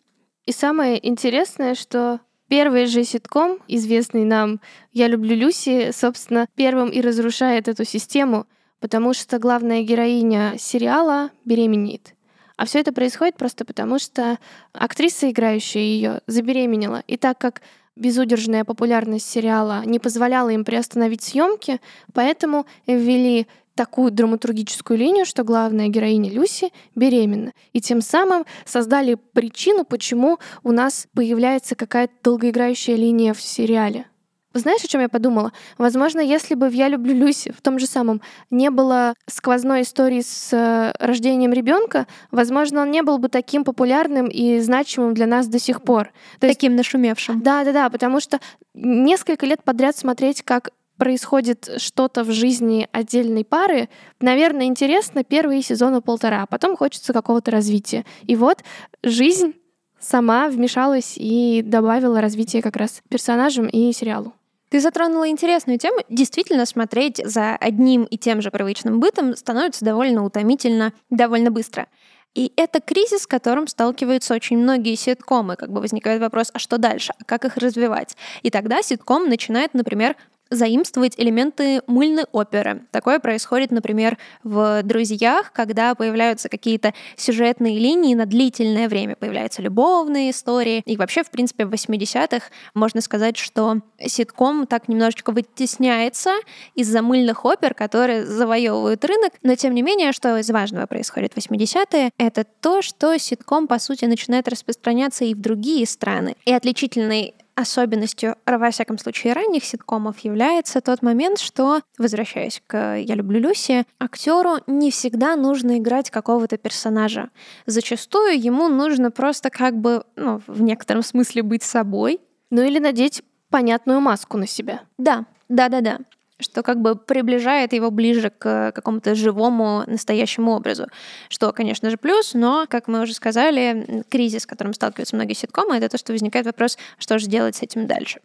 И 0.46 0.52
самое 0.52 1.08
интересное, 1.08 1.74
что 1.74 2.20
Первый 2.50 2.88
же 2.88 3.04
ситком, 3.04 3.60
известный 3.68 4.24
нам 4.24 4.60
«Я 4.92 5.08
люблю 5.08 5.36
Люси», 5.36 5.92
собственно, 5.92 6.48
первым 6.56 6.90
и 6.90 7.00
разрушает 7.00 7.68
эту 7.68 7.86
систему, 7.86 8.48
потому 8.80 9.14
что 9.14 9.38
главная 9.38 9.84
героиня 9.84 10.56
сериала 10.58 11.30
беременеет. 11.46 12.16
А 12.60 12.66
все 12.66 12.80
это 12.80 12.92
происходит 12.92 13.38
просто 13.38 13.64
потому, 13.64 14.00
что 14.00 14.38
актриса, 14.74 15.32
играющая 15.32 15.82
ее, 15.82 16.20
забеременела. 16.28 17.06
И 17.08 17.16
так 17.16 17.38
как 17.38 17.62
безудержная 17.96 18.66
популярность 18.66 19.30
сериала 19.30 19.84
не 19.86 19.98
позволяла 19.98 20.50
им 20.50 20.66
приостановить 20.66 21.22
съемки, 21.22 21.80
поэтому 22.14 22.66
ввели 22.86 23.48
такую 23.76 24.12
драматургическую 24.12 25.00
линию, 25.00 25.26
что 25.26 25.46
главная 25.46 25.88
героиня 25.88 26.30
Люси 26.30 26.74
беременна. 26.96 27.54
И 27.72 27.80
тем 27.80 28.02
самым 28.02 28.46
создали 28.66 29.16
причину, 29.16 29.86
почему 29.86 30.38
у 30.62 30.74
нас 30.74 31.08
появляется 31.16 31.76
какая-то 31.76 32.14
долгоиграющая 32.26 32.98
линия 32.98 33.34
в 33.34 33.42
сериале. 33.42 34.06
Знаешь, 34.54 34.84
о 34.84 34.88
чем 34.88 35.02
я 35.02 35.10
подумала? 35.10 35.52
Возможно, 35.78 36.20
если 36.20 36.56
бы 36.56 36.70
в 36.70 36.74
«Я 36.74 36.88
люблю 36.88 37.14
Люси» 37.14 37.52
в 37.52 37.62
том 37.62 37.78
же 37.78 37.86
самом 37.86 38.20
не 38.50 38.72
было 38.72 39.14
сквозной 39.28 39.84
истории 39.84 40.22
с 40.22 40.52
э, 40.52 40.92
рождением 41.00 41.54
ребенка, 41.54 42.08
возможно, 42.32 42.82
он 42.82 42.90
не 42.90 43.04
был 43.04 43.20
бы 43.20 43.30
таким 43.30 43.64
популярным 43.64 44.28
и 44.28 44.60
значимым 44.60 45.14
для 45.14 45.28
нас 45.28 45.48
до 45.48 45.60
сих 45.60 45.84
пор. 45.84 46.12
То 46.40 46.48
таким 46.48 46.72
есть, 46.72 46.78
нашумевшим. 46.78 47.42
Да, 47.44 47.64
да, 47.64 47.74
да, 47.74 47.90
потому 47.92 48.20
что 48.20 48.40
несколько 48.74 49.46
лет 49.46 49.64
подряд 49.64 49.96
смотреть, 49.96 50.42
как 50.42 50.72
происходит 50.98 51.70
что-то 51.78 52.24
в 52.24 52.32
жизни 52.32 52.90
отдельной 52.92 53.46
пары, 53.46 53.88
наверное, 54.20 54.66
интересно 54.66 55.24
первые 55.24 55.62
сезоны 55.62 56.02
полтора, 56.02 56.44
а 56.44 56.48
потом 56.48 56.76
хочется 56.76 57.14
какого-то 57.14 57.52
развития. 57.52 58.04
И 58.24 58.36
вот 58.36 58.64
жизнь 59.04 59.54
сама 60.00 60.50
вмешалась 60.50 61.14
и 61.18 61.62
добавила 61.64 62.20
развитие 62.20 62.62
как 62.62 62.76
раз 62.76 63.02
персонажам 63.10 63.68
и 63.68 63.92
сериалу. 63.94 64.34
Ты 64.70 64.80
затронула 64.80 65.30
интересную 65.30 65.80
тему. 65.80 65.98
Действительно, 66.10 66.66
смотреть 66.66 67.22
за 67.24 67.56
одним 67.56 68.04
и 68.04 68.18
тем 68.18 68.42
же 68.42 68.52
привычным 68.52 69.00
бытом 69.00 69.36
становится 69.36 69.84
довольно 69.84 70.24
утомительно, 70.24 70.94
довольно 71.10 71.50
быстро. 71.50 71.88
И 72.36 72.54
это 72.56 72.80
кризис, 72.80 73.24
с 73.24 73.28
которым 73.28 73.68
сталкиваются 73.68 74.36
очень 74.36 74.60
многие 74.60 74.94
ситкомы. 74.96 75.56
Как 75.56 75.72
бы 75.72 75.82
возникает 75.82 76.22
вопрос, 76.22 76.52
а 76.54 76.60
что 76.60 76.78
дальше? 76.78 77.14
А 77.20 77.24
как 77.24 77.46
их 77.46 77.58
развивать? 77.58 78.16
И 78.44 78.52
тогда 78.52 78.84
ситком 78.84 79.28
начинает, 79.28 79.74
например, 79.74 80.16
заимствовать 80.50 81.14
элементы 81.18 81.82
мыльной 81.88 82.26
оперы. 82.32 82.84
Такое 82.92 83.20
происходит, 83.20 83.72
например, 83.72 84.18
в 84.44 84.82
«Друзьях», 84.84 85.52
когда 85.54 85.96
появляются 85.96 86.50
какие-то 86.50 86.94
сюжетные 87.16 87.78
линии 87.78 88.16
на 88.16 88.26
длительное 88.26 88.90
время, 88.90 89.16
появляются 89.16 89.62
любовные 89.62 90.32
истории. 90.32 90.82
И 90.86 90.98
вообще, 90.98 91.24
в 91.24 91.30
принципе, 91.30 91.66
в 91.66 91.74
80-х 91.74 92.48
можно 92.74 93.02
сказать, 93.02 93.38
что 93.38 93.78
ситком 94.00 94.66
так 94.66 94.88
немножечко 94.88 95.32
вытесняется 95.32 96.32
из-за 96.76 97.02
мыльных 97.02 97.46
опер, 97.46 97.74
которые 97.74 98.26
завоевывают 98.26 99.04
рынок. 99.06 99.34
Но, 99.44 99.56
тем 99.56 99.74
не 99.76 99.82
менее, 99.82 100.12
что 100.14 100.38
из 100.38 100.50
важного 100.50 100.86
происходит 100.88 101.34
в 101.34 101.38
80-е, 101.38 102.12
это 102.18 102.46
то, 102.62 102.82
что 102.82 103.18
ситком, 103.18 103.68
по 103.68 103.80
сути, 103.80 104.06
начинает 104.06 104.48
распространяться 104.48 105.26
и 105.26 105.34
в 105.34 105.42
другие 105.42 105.86
страны. 105.86 106.36
И 106.46 106.54
отличительной 106.54 107.36
особенностью, 107.60 108.36
во 108.46 108.72
всяком 108.72 108.98
случае, 108.98 109.34
ранних 109.34 109.64
ситкомов 109.64 110.20
является 110.20 110.82
тот 110.82 111.02
момент, 111.02 111.40
что, 111.40 111.82
возвращаясь 111.98 112.62
к 112.66 112.98
«Я 112.98 113.16
люблю 113.16 113.40
Люси», 113.40 113.86
актеру 114.00 114.58
не 114.68 114.92
всегда 114.92 115.36
нужно 115.36 115.78
играть 115.78 116.10
какого-то 116.10 116.58
персонажа. 116.58 117.30
Зачастую 117.66 118.42
ему 118.42 118.68
нужно 118.68 119.12
просто 119.12 119.50
как 119.50 119.78
бы, 119.78 120.04
ну, 120.16 120.42
в 120.48 120.62
некотором 120.62 121.04
смысле 121.04 121.44
быть 121.44 121.64
собой. 121.64 122.20
Ну 122.50 122.64
или 122.64 122.80
надеть 122.80 123.22
понятную 123.50 124.00
маску 124.02 124.38
на 124.38 124.48
себя. 124.48 124.82
Да, 124.98 125.26
да-да-да 125.50 126.00
что 126.40 126.64
как 126.64 126.82
бы 126.82 126.96
приближает 126.96 127.74
его 127.74 127.92
ближе 127.92 128.30
к 128.30 128.72
какому-то 128.72 129.16
живому, 129.16 129.84
настоящему 129.88 130.52
образу. 130.52 130.88
Что, 131.30 131.52
конечно 131.52 131.90
же, 131.90 131.98
плюс, 131.98 132.34
но, 132.34 132.66
как 132.70 132.88
мы 132.88 133.02
уже 133.02 133.14
сказали, 133.14 134.04
кризис, 134.10 134.44
с 134.44 134.46
которым 134.46 134.74
сталкиваются 134.74 135.16
многие 135.16 135.34
ситкомы, 135.34 135.76
это 135.76 135.90
то, 135.90 135.98
что 135.98 136.14
возникает 136.14 136.46
вопрос, 136.46 136.78
что 136.98 137.20
же 137.20 137.28
делать 137.28 137.56
с 137.56 137.62
этим 137.62 137.88
дальше. 137.88 138.20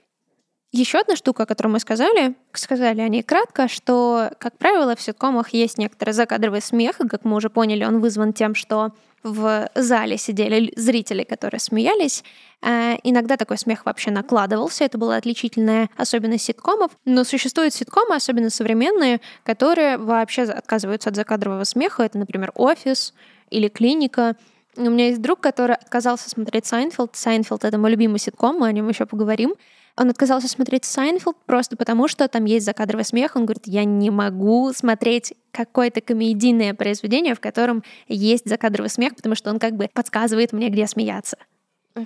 Еще 0.76 0.98
одна 0.98 1.14
штука, 1.14 1.44
о 1.44 1.46
которой 1.46 1.68
мы 1.68 1.78
сказали, 1.78 2.34
сказали 2.52 3.00
они 3.00 3.22
кратко, 3.22 3.68
что, 3.68 4.30
как 4.40 4.58
правило, 4.58 4.96
в 4.96 5.00
ситкомах 5.00 5.50
есть 5.50 5.78
некоторый 5.78 6.10
закадровый 6.10 6.60
смех, 6.60 7.00
и, 7.00 7.06
как 7.06 7.24
мы 7.24 7.36
уже 7.36 7.48
поняли, 7.48 7.84
он 7.84 8.00
вызван 8.00 8.32
тем, 8.32 8.56
что 8.56 8.90
в 9.22 9.68
зале 9.76 10.18
сидели 10.18 10.72
зрители, 10.74 11.22
которые 11.22 11.60
смеялись. 11.60 12.24
Э, 12.60 12.96
иногда 13.04 13.36
такой 13.36 13.56
смех 13.56 13.86
вообще 13.86 14.10
накладывался, 14.10 14.82
это 14.82 14.98
была 14.98 15.14
отличительная 15.14 15.90
особенность 15.96 16.46
ситкомов. 16.46 16.90
Но 17.04 17.22
существуют 17.22 17.72
ситкомы, 17.72 18.16
особенно 18.16 18.50
современные, 18.50 19.20
которые 19.44 19.96
вообще 19.96 20.42
отказываются 20.42 21.10
от 21.10 21.14
закадрового 21.14 21.62
смеха. 21.62 22.02
Это, 22.02 22.18
например, 22.18 22.50
«Офис» 22.56 23.14
или 23.48 23.68
«Клиника». 23.68 24.34
У 24.76 24.90
меня 24.90 25.06
есть 25.06 25.22
друг, 25.22 25.38
который 25.38 25.76
отказался 25.76 26.28
смотреть 26.28 26.66
«Сайнфилд». 26.66 27.14
«Сайнфилд»— 27.14 27.62
это 27.64 27.78
мой 27.78 27.92
любимый 27.92 28.18
ситком, 28.18 28.58
мы 28.58 28.66
о 28.66 28.72
нем 28.72 28.88
еще 28.88 29.06
поговорим. 29.06 29.54
Он 29.96 30.10
отказался 30.10 30.48
смотреть 30.48 30.84
Сайнфилд 30.84 31.36
просто 31.46 31.76
потому, 31.76 32.08
что 32.08 32.26
там 32.26 32.46
есть 32.46 32.66
закадровый 32.66 33.04
смех. 33.04 33.36
Он 33.36 33.46
говорит, 33.46 33.66
я 33.66 33.84
не 33.84 34.10
могу 34.10 34.72
смотреть 34.72 35.34
какое-то 35.52 36.00
комедийное 36.00 36.74
произведение, 36.74 37.34
в 37.36 37.40
котором 37.40 37.84
есть 38.08 38.48
закадровый 38.48 38.90
смех, 38.90 39.14
потому 39.14 39.36
что 39.36 39.50
он 39.50 39.60
как 39.60 39.76
бы 39.76 39.88
подсказывает 39.92 40.52
мне, 40.52 40.68
где 40.68 40.86
смеяться. 40.88 41.36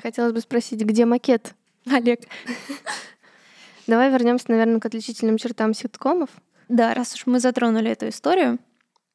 Хотелось 0.02 0.32
бы 0.32 0.40
спросить, 0.40 0.82
где 0.82 1.06
макет? 1.06 1.54
Олег. 1.90 2.20
Давай 3.86 4.10
вернемся, 4.10 4.46
наверное, 4.48 4.80
к 4.80 4.86
отличительным 4.86 5.38
чертам 5.38 5.72
ситкомов. 5.72 6.28
Да, 6.68 6.92
раз 6.92 7.14
уж 7.14 7.24
мы 7.24 7.40
затронули 7.40 7.90
эту 7.90 8.08
историю, 8.08 8.58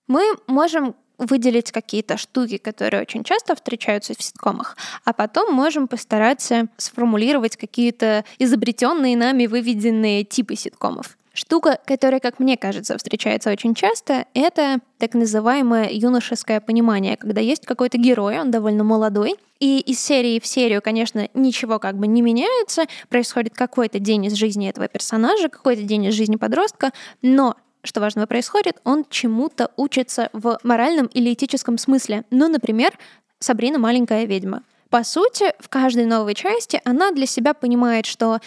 мы 0.07 0.23
можем 0.47 0.95
выделить 1.23 1.71
какие-то 1.71 2.17
штуки, 2.17 2.57
которые 2.57 3.01
очень 3.01 3.23
часто 3.23 3.55
встречаются 3.55 4.13
в 4.17 4.21
ситкомах, 4.21 4.77
а 5.05 5.13
потом 5.13 5.53
можем 5.53 5.87
постараться 5.87 6.67
сформулировать 6.77 7.57
какие-то 7.57 8.25
изобретенные 8.39 9.17
нами 9.17 9.47
выведенные 9.47 10.23
типы 10.23 10.55
ситкомов. 10.55 11.17
Штука, 11.35 11.79
которая, 11.85 12.19
как 12.19 12.37
мне 12.37 12.57
кажется, 12.57 12.95
встречается 12.95 13.49
очень 13.49 13.73
часто, 13.73 14.27
это 14.35 14.77
так 14.99 15.15
называемое 15.15 15.89
юношеское 15.89 16.61
понимание, 16.61 17.17
когда 17.17 17.41
есть 17.41 17.65
какой-то 17.65 17.97
герой, 17.97 18.39
он 18.39 18.51
довольно 18.51 18.83
молодой, 18.83 19.35
и 19.59 19.79
из 19.79 19.99
серии 19.99 20.39
в 20.39 20.45
серию, 20.45 20.83
конечно, 20.83 21.27
ничего 21.33 21.79
как 21.79 21.97
бы 21.97 22.05
не 22.05 22.21
меняется, 22.21 22.83
происходит 23.09 23.55
какой-то 23.55 23.97
день 23.97 24.25
из 24.25 24.33
жизни 24.33 24.69
этого 24.69 24.87
персонажа, 24.87 25.49
какой-то 25.49 25.81
день 25.81 26.05
из 26.05 26.13
жизни 26.13 26.35
подростка, 26.35 26.91
но 27.23 27.55
что 27.83 27.99
важного 27.99 28.25
происходит, 28.27 28.79
он 28.83 29.05
чему-то 29.09 29.71
учится 29.75 30.29
в 30.33 30.59
моральном 30.63 31.07
или 31.07 31.33
этическом 31.33 31.77
смысле. 31.77 32.23
Ну, 32.31 32.47
например, 32.47 32.97
Сабрина 33.39 33.77
маленькая 33.77 34.25
ведьма. 34.25 34.63
По 34.89 35.03
сути, 35.03 35.53
в 35.59 35.69
каждой 35.69 36.05
новой 36.05 36.35
части 36.35 36.79
она 36.85 37.11
для 37.11 37.25
себя 37.25 37.53
понимает, 37.53 38.05
что 38.05 38.39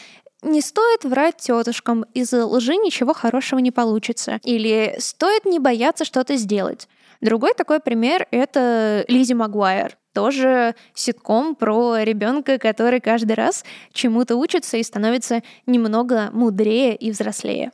не 0.42 0.60
стоит 0.60 1.04
врать 1.04 1.36
тетушкам, 1.38 2.04
из 2.14 2.32
лжи 2.32 2.76
ничего 2.76 3.12
хорошего 3.12 3.58
не 3.58 3.72
получится. 3.72 4.40
Или 4.44 4.94
стоит 4.98 5.44
не 5.44 5.58
бояться 5.58 6.04
что-то 6.04 6.36
сделать. 6.36 6.88
Другой 7.20 7.54
такой 7.54 7.80
пример— 7.80 8.26
это 8.30 9.04
Лизи 9.08 9.34
Магуайр. 9.34 9.96
Тоже 10.12 10.74
ситком 10.94 11.56
про 11.56 11.98
ребенка, 12.02 12.58
который 12.58 13.00
каждый 13.00 13.32
раз 13.32 13.64
чему-то 13.92 14.36
учится 14.36 14.76
и 14.76 14.82
становится 14.82 15.42
немного 15.66 16.30
мудрее 16.32 16.94
и 16.94 17.10
взрослее. 17.10 17.72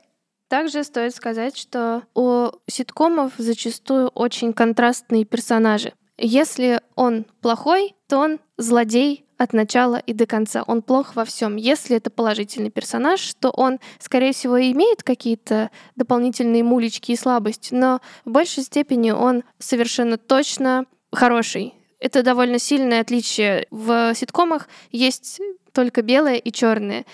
Также 0.53 0.83
стоит 0.83 1.15
сказать, 1.15 1.57
что 1.57 2.03
у 2.13 2.51
ситкомов 2.67 3.31
зачастую 3.39 4.09
очень 4.09 4.53
контрастные 4.53 5.25
персонажи. 5.25 5.93
Если 6.15 6.79
он 6.93 7.25
плохой, 7.41 7.95
то 8.07 8.19
он 8.19 8.39
злодей 8.55 9.25
от 9.39 9.53
начала 9.53 9.95
и 9.95 10.13
до 10.13 10.27
конца. 10.27 10.63
Он 10.67 10.83
плох 10.83 11.15
во 11.15 11.25
всем. 11.25 11.55
Если 11.55 11.97
это 11.97 12.11
положительный 12.11 12.69
персонаж, 12.69 13.33
то 13.39 13.49
он, 13.49 13.79
скорее 13.97 14.31
всего, 14.31 14.61
имеет 14.61 15.01
какие-то 15.01 15.71
дополнительные 15.95 16.63
мулечки 16.63 17.13
и 17.13 17.15
слабости, 17.15 17.73
но 17.73 17.99
в 18.23 18.29
большей 18.29 18.61
степени 18.61 19.09
он 19.09 19.43
совершенно 19.57 20.19
точно 20.19 20.85
хороший. 21.11 21.73
Это 21.97 22.21
довольно 22.21 22.59
сильное 22.59 23.01
отличие. 23.01 23.65
В 23.71 24.13
ситкомах 24.13 24.67
есть 24.91 25.41
только 25.71 26.03
белое 26.03 26.35
и 26.35 26.51
черное 26.51 27.05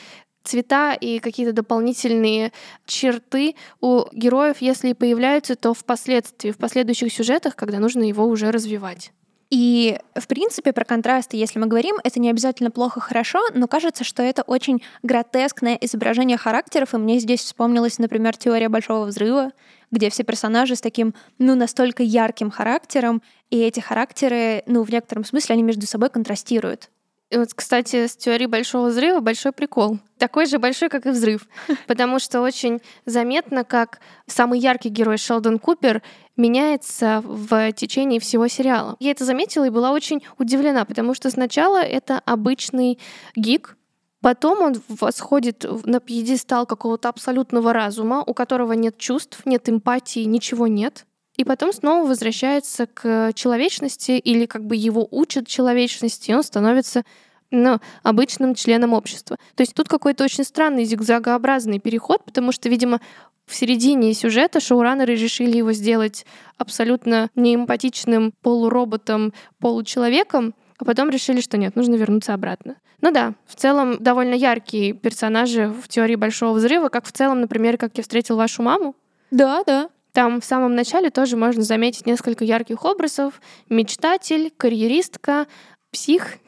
цвета 0.43 0.93
и 0.93 1.19
какие-то 1.19 1.53
дополнительные 1.53 2.51
черты 2.85 3.55
у 3.81 4.05
героев, 4.11 4.57
если 4.59 4.89
и 4.89 4.93
появляются, 4.93 5.55
то 5.55 5.73
впоследствии, 5.73 6.51
в 6.51 6.57
последующих 6.57 7.13
сюжетах, 7.13 7.55
когда 7.55 7.79
нужно 7.79 8.03
его 8.03 8.25
уже 8.25 8.51
развивать. 8.51 9.11
И, 9.49 9.97
в 10.13 10.27
принципе, 10.27 10.73
про 10.73 10.85
контрасты, 10.85 11.35
если 11.35 11.57
мы 11.57 11.65
говорим, 11.65 11.95
это 12.03 12.19
не 12.19 12.29
обязательно 12.29 12.69
плохо-хорошо, 12.69 13.39
но 13.55 13.67
кажется, 13.67 14.03
что 14.03 14.21
это 14.21 14.43
очень 14.43 14.83
гротескное 15.01 15.75
изображение 15.81 16.37
характеров, 16.37 16.93
и 16.93 16.97
мне 16.97 17.17
здесь 17.17 17.41
вспомнилась, 17.41 17.97
например, 17.97 18.37
теория 18.37 18.69
Большого 18.69 19.05
Взрыва, 19.05 19.51
где 19.89 20.11
все 20.11 20.23
персонажи 20.23 20.75
с 20.75 20.81
таким, 20.81 21.15
ну, 21.39 21.55
настолько 21.55 22.03
ярким 22.03 22.51
характером, 22.51 23.23
и 23.49 23.59
эти 23.59 23.79
характеры, 23.79 24.61
ну, 24.67 24.83
в 24.83 24.91
некотором 24.91 25.25
смысле, 25.25 25.53
они 25.53 25.63
между 25.63 25.87
собой 25.87 26.11
контрастируют. 26.11 26.91
И 27.29 27.37
вот, 27.37 27.53
кстати, 27.53 28.07
с 28.07 28.15
теорией 28.15 28.47
большого 28.47 28.87
взрыва 28.87 29.19
большой 29.19 29.51
прикол. 29.51 29.99
Такой 30.17 30.47
же 30.47 30.57
большой, 30.57 30.89
как 30.89 31.05
и 31.05 31.11
взрыв. 31.11 31.47
Потому 31.87 32.17
что 32.17 32.41
очень 32.41 32.81
заметно, 33.05 33.63
как 33.63 33.99
самый 34.25 34.59
яркий 34.59 34.89
герой 34.89 35.17
Шелдон 35.17 35.59
Купер 35.59 36.01
меняется 36.37 37.21
в 37.23 37.71
течение 37.73 38.19
всего 38.19 38.47
сериала. 38.47 38.95
Я 38.99 39.11
это 39.11 39.25
заметила 39.25 39.65
и 39.65 39.69
была 39.69 39.91
очень 39.91 40.23
удивлена, 40.39 40.85
потому 40.85 41.13
что 41.13 41.29
сначала 41.29 41.81
это 41.81 42.19
обычный 42.25 42.99
гик, 43.35 43.75
Потом 44.21 44.61
он 44.61 44.81
восходит 44.89 45.65
на 45.85 46.01
пьедестал 46.01 46.65
какого-то 46.65 47.07
абсолютного 47.07 47.71
разума, 47.71 48.21
у 48.27 48.33
которого 48.33 48.73
нет 48.73 48.97
чувств, 48.97 49.43
нет 49.45 49.69
эмпатии, 49.69 50.25
ничего 50.25 50.67
нет 50.67 51.05
и 51.39 51.45
потом 51.45 51.71
снова 51.71 52.05
возвращается 52.05 52.85
к 52.85 53.31
человечности 53.33 54.11
или 54.11 54.45
как 54.45 54.65
бы 54.65 54.75
его 54.75 55.07
учат 55.09 55.47
человечности, 55.47 56.31
и 56.31 56.33
он 56.33 56.43
становится 56.43 57.03
ну, 57.49 57.79
обычным 58.03 58.55
членом 58.55 58.91
общества. 58.91 59.37
То 59.55 59.61
есть 59.61 59.73
тут 59.73 59.87
какой-то 59.87 60.25
очень 60.25 60.43
странный 60.43 60.83
зигзагообразный 60.83 61.79
переход, 61.79 62.25
потому 62.25 62.51
что, 62.51 62.67
видимо, 62.67 62.99
в 63.45 63.55
середине 63.55 64.13
сюжета 64.13 64.59
шоураннеры 64.59 65.15
решили 65.15 65.55
его 65.55 65.71
сделать 65.71 66.25
абсолютно 66.57 67.29
неэмпатичным 67.35 68.33
полуроботом, 68.41 69.31
получеловеком, 69.59 70.53
а 70.77 70.83
потом 70.83 71.09
решили, 71.09 71.39
что 71.39 71.55
нет, 71.55 71.77
нужно 71.77 71.95
вернуться 71.95 72.33
обратно. 72.33 72.75
Ну 72.99 73.11
да, 73.11 73.33
в 73.47 73.55
целом 73.55 73.95
довольно 74.03 74.33
яркие 74.33 74.91
персонажи 74.91 75.69
в 75.69 75.87
теории 75.87 76.15
Большого 76.15 76.51
Взрыва, 76.57 76.89
как 76.89 77.05
в 77.05 77.13
целом, 77.13 77.39
например, 77.39 77.77
как 77.77 77.95
я 77.95 78.03
встретил 78.03 78.35
вашу 78.35 78.61
маму. 78.61 78.93
Да, 79.31 79.63
да. 79.65 79.89
Там 80.19 80.41
в 80.41 80.43
самом 80.43 80.75
начале 80.75 81.11
тоже 81.11 81.37
можно 81.37 81.63
заметить 81.63 82.05
несколько 82.05 82.43
ярких 82.43 82.83
образов. 82.83 83.39
Мечтатель, 83.69 84.51
карьеристка, 84.57 85.47
псих. 85.93 86.39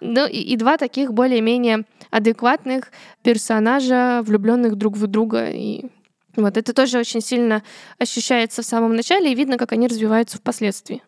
Ну 0.00 0.26
и, 0.26 0.56
два 0.56 0.78
таких 0.78 1.12
более-менее 1.12 1.84
адекватных 2.10 2.92
персонажа, 3.22 4.22
влюбленных 4.24 4.76
друг 4.76 4.96
в 4.96 5.06
друга. 5.06 5.50
И 5.50 5.84
вот 6.34 6.56
это 6.56 6.72
тоже 6.72 6.98
очень 6.98 7.20
сильно 7.20 7.62
ощущается 7.98 8.62
в 8.62 8.64
самом 8.64 8.96
начале, 8.96 9.30
и 9.30 9.34
видно, 9.34 9.58
как 9.58 9.72
они 9.72 9.86
развиваются 9.86 10.38
впоследствии. 10.38 11.02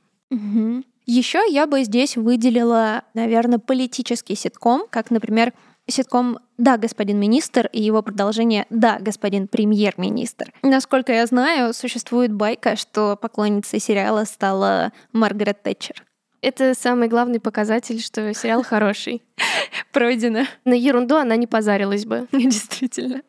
Еще 1.07 1.41
я 1.49 1.67
бы 1.67 1.83
здесь 1.85 2.19
выделила, 2.19 3.05
наверное, 3.15 3.59
политический 3.59 4.35
ситком, 4.35 4.83
как, 4.91 5.11
например, 5.11 5.55
ситком 5.91 6.39
«Да, 6.59 6.77
господин 6.77 7.19
министр» 7.19 7.69
и 7.73 7.83
его 7.83 8.03
продолжение 8.03 8.67
«Да, 8.71 8.99
господин 9.01 9.49
премьер-министр». 9.49 10.53
Насколько 10.63 11.13
я 11.13 11.27
знаю, 11.27 11.73
существует 11.75 12.33
байка, 12.33 12.77
что 12.77 13.17
поклонницей 13.17 13.81
сериала 13.81 14.25
стала 14.25 14.93
Маргарет 15.13 15.63
Тэтчер. 15.63 16.05
Это 16.43 16.75
самый 16.75 17.09
главный 17.09 17.41
показатель, 17.41 18.01
что 18.01 18.33
сериал 18.33 18.63
хороший. 18.63 19.23
Пройдено. 19.93 20.45
На 20.65 20.75
ерунду 20.75 21.17
она 21.17 21.37
не 21.37 21.47
позарилась 21.47 22.07
бы. 22.07 22.27
Действительно. 22.33 23.23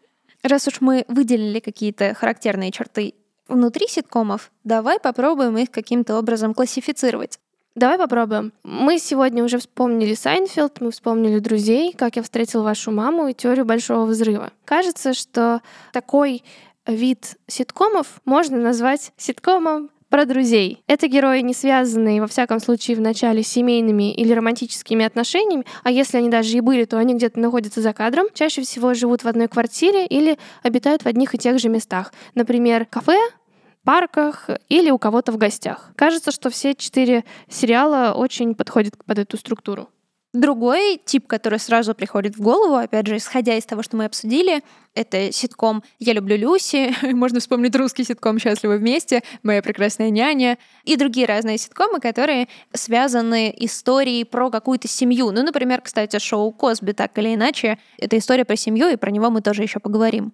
Раз 0.43 0.67
уж 0.67 0.81
мы 0.81 1.05
выделили 1.07 1.59
какие-то 1.59 2.13
характерные 2.13 2.71
черты 2.71 3.13
внутри 3.51 3.87
ситкомов, 3.87 4.51
давай 4.63 4.99
попробуем 4.99 5.57
их 5.57 5.69
каким-то 5.71 6.17
образом 6.17 6.53
классифицировать. 6.53 7.39
Давай 7.73 7.97
попробуем. 7.97 8.51
Мы 8.63 8.99
сегодня 8.99 9.45
уже 9.45 9.57
вспомнили 9.57 10.13
Сайнфилд, 10.13 10.81
мы 10.81 10.91
вспомнили 10.91 11.39
друзей, 11.39 11.93
как 11.93 12.17
я 12.17 12.23
встретил 12.23 12.63
вашу 12.63 12.91
маму 12.91 13.29
и 13.29 13.33
теорию 13.33 13.63
большого 13.63 14.05
взрыва. 14.05 14.51
Кажется, 14.65 15.13
что 15.13 15.61
такой 15.93 16.43
вид 16.85 17.37
ситкомов 17.47 18.19
можно 18.25 18.57
назвать 18.57 19.13
ситкомом 19.15 19.89
про 20.09 20.25
друзей. 20.25 20.83
Это 20.87 21.07
герои, 21.07 21.39
не 21.39 21.53
связанные, 21.53 22.19
во 22.19 22.27
всяком 22.27 22.59
случае, 22.59 22.97
в 22.97 23.01
начале 23.01 23.41
семейными 23.41 24.13
или 24.13 24.33
романтическими 24.33 25.05
отношениями, 25.05 25.65
а 25.83 25.91
если 25.91 26.17
они 26.17 26.29
даже 26.29 26.57
и 26.57 26.59
были, 26.59 26.83
то 26.83 26.97
они 26.97 27.13
где-то 27.13 27.39
находятся 27.39 27.79
за 27.79 27.93
кадром, 27.93 28.27
чаще 28.33 28.61
всего 28.63 28.93
живут 28.93 29.23
в 29.23 29.27
одной 29.29 29.47
квартире 29.47 30.05
или 30.05 30.37
обитают 30.61 31.03
в 31.03 31.05
одних 31.05 31.33
и 31.33 31.37
тех 31.37 31.57
же 31.59 31.69
местах. 31.69 32.13
Например, 32.35 32.85
кафе, 32.85 33.17
парках 33.83 34.49
или 34.69 34.91
у 34.91 34.97
кого-то 34.97 35.31
в 35.31 35.37
гостях. 35.37 35.91
Кажется, 35.95 36.31
что 36.31 36.49
все 36.49 36.75
четыре 36.75 37.23
сериала 37.49 38.13
очень 38.13 38.55
подходят 38.55 38.95
под 39.05 39.19
эту 39.19 39.37
структуру. 39.37 39.89
Другой 40.33 41.01
тип, 41.03 41.27
который 41.27 41.59
сразу 41.59 41.93
приходит 41.93 42.37
в 42.37 42.41
голову, 42.41 42.75
опять 42.75 43.05
же, 43.05 43.17
исходя 43.17 43.57
из 43.57 43.65
того, 43.65 43.83
что 43.83 43.97
мы 43.97 44.05
обсудили, 44.05 44.63
это 44.95 45.29
ситком 45.33 45.83
«Я 45.99 46.13
люблю 46.13 46.37
Люси», 46.37 46.95
можно 47.13 47.41
вспомнить 47.41 47.75
русский 47.75 48.05
ситком 48.05 48.39
«Счастливы 48.39 48.77
вместе», 48.77 49.23
«Моя 49.43 49.61
прекрасная 49.61 50.09
няня» 50.09 50.57
и 50.85 50.95
другие 50.95 51.27
разные 51.27 51.57
ситкомы, 51.57 51.99
которые 51.99 52.47
связаны 52.73 53.53
историей 53.57 54.23
про 54.23 54.49
какую-то 54.49 54.87
семью. 54.87 55.31
Ну, 55.31 55.43
например, 55.43 55.81
кстати, 55.81 56.17
шоу 56.17 56.53
«Косби» 56.53 56.93
так 56.93 57.17
или 57.17 57.35
иначе, 57.35 57.77
это 57.97 58.17
история 58.17 58.45
про 58.45 58.55
семью, 58.55 58.87
и 58.87 58.95
про 58.95 59.11
него 59.11 59.29
мы 59.29 59.41
тоже 59.41 59.63
еще 59.63 59.81
поговорим. 59.81 60.31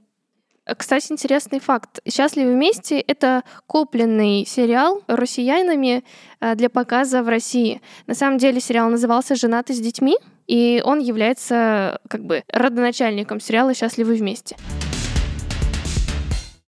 Кстати, 0.76 1.12
интересный 1.12 1.60
факт. 1.60 2.02
«Счастливы 2.10 2.54
вместе»— 2.54 3.00
это 3.08 3.44
купленный 3.68 4.46
сериал 4.46 5.02
россиянами 5.08 6.04
э, 6.42 6.56
для 6.56 6.70
показа 6.70 7.24
в 7.24 7.30
России. 7.30 7.82
На 8.06 8.16
самом 8.16 8.38
деле 8.38 8.60
сериал 8.60 8.90
назывался 8.90 9.36
«Женаты 9.36 9.74
с 9.74 9.80
детьми», 9.80 10.18
и 10.48 10.82
он 10.84 11.00
является 11.00 12.00
как 12.10 12.26
бы 12.26 12.44
родоначальником 12.52 13.40
сериала 13.40 13.74
«Счастливы 13.74 14.16
вместе». 14.16 14.58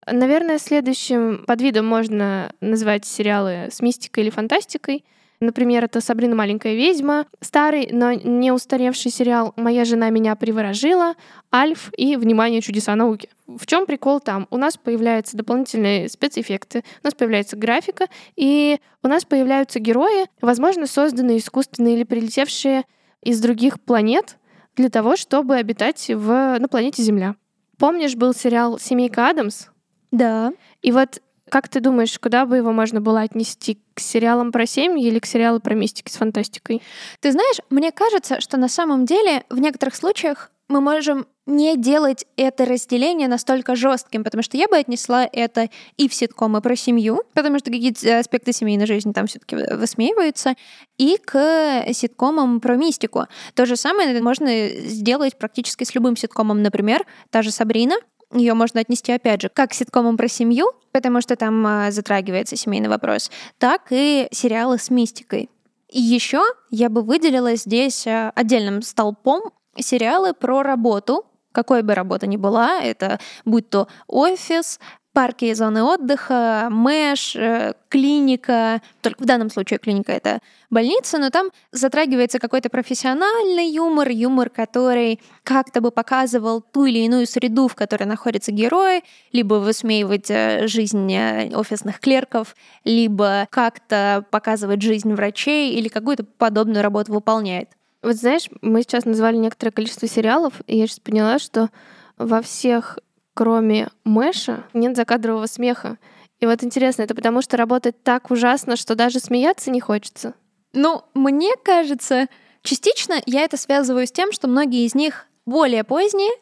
Наверное, 0.06 0.58
следующим 0.58 1.44
подвидом 1.46 1.86
можно 1.86 2.52
назвать 2.60 3.06
сериалы 3.06 3.68
с 3.70 3.80
мистикой 3.80 4.24
или 4.24 4.30
фантастикой. 4.30 5.04
Например, 5.44 5.84
это 5.84 6.00
«Сабрина 6.00 6.34
маленькая 6.34 6.74
ведьма», 6.74 7.26
старый, 7.40 7.90
но 7.92 8.12
не 8.12 8.50
устаревший 8.50 9.10
сериал 9.10 9.52
«Моя 9.56 9.84
жена 9.84 10.08
меня 10.08 10.34
приворожила», 10.36 11.14
«Альф» 11.52 11.92
и 11.96 12.16
«Внимание, 12.16 12.62
чудеса 12.62 12.96
науки». 12.96 13.28
В 13.46 13.66
чем 13.66 13.84
прикол 13.84 14.20
там? 14.20 14.46
У 14.50 14.56
нас 14.56 14.78
появляются 14.78 15.36
дополнительные 15.36 16.08
спецэффекты, 16.08 16.82
у 17.02 17.06
нас 17.06 17.14
появляется 17.14 17.56
графика, 17.56 18.06
и 18.36 18.78
у 19.02 19.08
нас 19.08 19.26
появляются 19.26 19.80
герои, 19.80 20.26
возможно, 20.40 20.86
созданные 20.86 21.38
искусственные 21.38 21.96
или 21.96 22.04
прилетевшие 22.04 22.84
из 23.22 23.40
других 23.40 23.80
планет 23.80 24.38
для 24.76 24.88
того, 24.88 25.16
чтобы 25.16 25.56
обитать 25.56 26.08
в, 26.08 26.58
на 26.58 26.68
планете 26.68 27.02
Земля. 27.02 27.36
Помнишь, 27.78 28.16
был 28.16 28.32
сериал 28.32 28.78
«Семейка 28.78 29.28
Адамс»? 29.28 29.66
Да. 30.10 30.52
И 30.80 30.90
вот 30.90 31.20
как 31.50 31.68
ты 31.68 31.80
думаешь, 31.80 32.18
куда 32.18 32.46
бы 32.46 32.56
его 32.56 32.72
можно 32.72 33.00
было 33.00 33.20
отнести? 33.20 33.78
К 33.94 34.00
сериалам 34.00 34.50
про 34.50 34.66
семьи 34.66 35.06
или 35.06 35.18
к 35.18 35.26
сериалу 35.26 35.60
про 35.60 35.74
мистики 35.74 36.10
с 36.10 36.16
фантастикой? 36.16 36.82
Ты 37.20 37.32
знаешь, 37.32 37.58
мне 37.70 37.92
кажется, 37.92 38.40
что 38.40 38.56
на 38.56 38.68
самом 38.68 39.04
деле 39.04 39.44
в 39.50 39.58
некоторых 39.58 39.94
случаях 39.94 40.50
мы 40.68 40.80
можем 40.80 41.26
не 41.46 41.76
делать 41.76 42.24
это 42.36 42.64
разделение 42.64 43.28
настолько 43.28 43.76
жестким, 43.76 44.24
потому 44.24 44.42
что 44.42 44.56
я 44.56 44.66
бы 44.66 44.76
отнесла 44.76 45.28
это 45.30 45.68
и 45.98 46.08
в 46.08 46.14
ситкомы 46.14 46.62
про 46.62 46.74
семью, 46.74 47.22
потому 47.34 47.58
что 47.58 47.70
какие-то 47.70 48.18
аспекты 48.18 48.52
семейной 48.52 48.86
жизни 48.86 49.12
там 49.12 49.26
все-таки 49.26 49.56
высмеиваются, 49.56 50.54
и 50.96 51.18
к 51.18 51.84
ситкомам 51.92 52.60
про 52.60 52.76
мистику. 52.76 53.26
То 53.54 53.66
же 53.66 53.76
самое 53.76 54.20
можно 54.22 54.68
сделать 54.68 55.36
практически 55.36 55.84
с 55.84 55.94
любым 55.94 56.16
ситкомом, 56.16 56.62
например, 56.62 57.04
та 57.30 57.42
же 57.42 57.50
Сабрина, 57.50 57.96
ее 58.34 58.54
можно 58.54 58.80
отнести, 58.80 59.12
опять 59.12 59.42
же, 59.42 59.48
как 59.48 59.70
к 59.70 59.74
ситкомам 59.74 60.16
про 60.16 60.28
семью, 60.28 60.72
потому 60.92 61.20
что 61.20 61.36
там 61.36 61.66
а, 61.66 61.90
затрагивается 61.90 62.56
семейный 62.56 62.88
вопрос, 62.88 63.30
так 63.58 63.86
и 63.90 64.28
сериалы 64.30 64.78
с 64.78 64.90
мистикой. 64.90 65.50
И 65.88 66.00
еще 66.00 66.42
я 66.70 66.88
бы 66.88 67.02
выделила 67.02 67.54
здесь 67.56 68.06
а, 68.06 68.32
отдельным 68.34 68.82
столпом 68.82 69.52
сериалы 69.78 70.34
про 70.34 70.62
работу, 70.62 71.24
какой 71.52 71.82
бы 71.82 71.94
работа 71.94 72.26
ни 72.26 72.36
была, 72.36 72.80
это 72.82 73.20
будь 73.44 73.70
то 73.70 73.88
офис, 74.08 74.80
парки 75.14 75.46
и 75.46 75.54
зоны 75.54 75.82
отдыха, 75.82 76.68
мэш, 76.70 77.36
э, 77.36 77.74
клиника. 77.88 78.82
Только 79.00 79.22
в 79.22 79.26
данном 79.26 79.48
случае 79.48 79.78
клиника— 79.78 80.12
это 80.12 80.40
больница, 80.70 81.18
но 81.18 81.30
там 81.30 81.50
затрагивается 81.70 82.40
какой-то 82.40 82.68
профессиональный 82.68 83.70
юмор, 83.70 84.10
юмор, 84.10 84.50
который 84.50 85.20
как-то 85.44 85.80
бы 85.80 85.92
показывал 85.92 86.60
ту 86.60 86.84
или 86.86 86.98
иную 86.98 87.26
среду, 87.26 87.68
в 87.68 87.76
которой 87.76 88.04
находятся 88.04 88.50
герои, 88.50 89.02
либо 89.32 89.54
высмеивать 89.54 90.30
э, 90.30 90.66
жизнь 90.66 91.10
э, 91.12 91.54
офисных 91.54 92.00
клерков, 92.00 92.56
либо 92.84 93.46
как-то 93.50 94.26
показывать 94.30 94.82
жизнь 94.82 95.14
врачей 95.14 95.74
или 95.74 95.86
какую-то 95.86 96.24
подобную 96.24 96.82
работу 96.82 97.12
выполняет. 97.12 97.70
Вот 98.02 98.16
знаешь, 98.16 98.48
мы 98.60 98.82
сейчас 98.82 99.04
назвали 99.04 99.36
некоторое 99.36 99.70
количество 99.70 100.08
сериалов, 100.08 100.54
и 100.66 100.76
я 100.76 100.86
сейчас 100.88 100.98
поняла, 100.98 101.38
что 101.38 101.70
во 102.18 102.42
всех, 102.42 102.98
кроме 103.34 103.88
Мэша, 104.04 104.64
нет 104.72 104.96
закадрового 104.96 105.46
смеха. 105.46 105.98
И 106.40 106.46
вот 106.46 106.62
интересно, 106.64 107.02
это 107.02 107.14
потому 107.14 107.42
что 107.42 107.56
работает 107.56 108.02
так 108.02 108.30
ужасно, 108.30 108.76
что 108.76 108.94
даже 108.94 109.20
смеяться 109.20 109.70
не 109.70 109.80
хочется? 109.80 110.34
Ну, 110.72 111.02
мне 111.14 111.52
кажется, 111.62 112.26
частично 112.62 113.20
я 113.26 113.42
это 113.42 113.56
связываю 113.56 114.06
с 114.06 114.12
тем, 114.12 114.32
что 114.32 114.48
многие 114.48 114.84
из 114.84 114.94
них 114.94 115.26
более 115.46 115.84
поздние, 115.84 116.32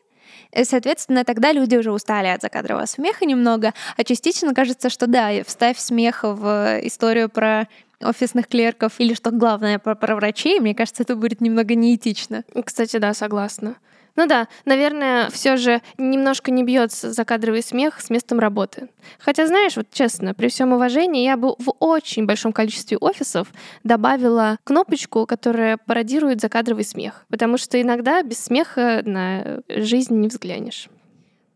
и, 0.52 0.64
соответственно, 0.64 1.24
тогда 1.24 1.52
люди 1.52 1.76
уже 1.76 1.92
устали 1.92 2.28
от 2.28 2.42
закадрового 2.42 2.86
смеха 2.86 3.24
немного, 3.24 3.72
а 3.96 4.04
частично 4.04 4.54
кажется, 4.54 4.90
что 4.90 5.06
да, 5.06 5.30
вставь 5.46 5.78
смех 5.78 6.20
в 6.24 6.80
историю 6.82 7.28
про 7.28 7.68
офисных 8.00 8.48
клерков 8.48 8.94
или 8.98 9.14
что 9.14 9.30
главное 9.30 9.78
про, 9.78 9.94
про 9.94 10.16
врачей, 10.16 10.60
мне 10.60 10.74
кажется, 10.74 11.04
это 11.04 11.16
будет 11.16 11.40
немного 11.40 11.74
неэтично. 11.74 12.44
Кстати, 12.64 12.96
да, 12.96 13.14
согласна. 13.14 13.76
Ну 14.14 14.26
да, 14.26 14.48
наверное, 14.66 15.30
все 15.30 15.56
же 15.56 15.80
немножко 15.96 16.50
не 16.50 16.62
бьется 16.62 17.12
закадровый 17.12 17.62
смех 17.62 18.00
с 18.00 18.10
местом 18.10 18.38
работы. 18.38 18.88
Хотя, 19.18 19.46
знаешь, 19.46 19.76
вот 19.76 19.86
честно, 19.90 20.34
при 20.34 20.48
всем 20.48 20.72
уважении, 20.72 21.24
я 21.24 21.36
бы 21.36 21.54
в 21.58 21.72
очень 21.80 22.26
большом 22.26 22.52
количестве 22.52 22.98
офисов 22.98 23.48
добавила 23.84 24.58
кнопочку, 24.64 25.26
которая 25.26 25.78
пародирует 25.78 26.40
закадровый 26.40 26.84
смех. 26.84 27.24
Потому 27.30 27.56
что 27.56 27.80
иногда 27.80 28.22
без 28.22 28.38
смеха 28.38 29.02
на 29.04 29.60
жизнь 29.68 30.14
не 30.14 30.28
взглянешь. 30.28 30.88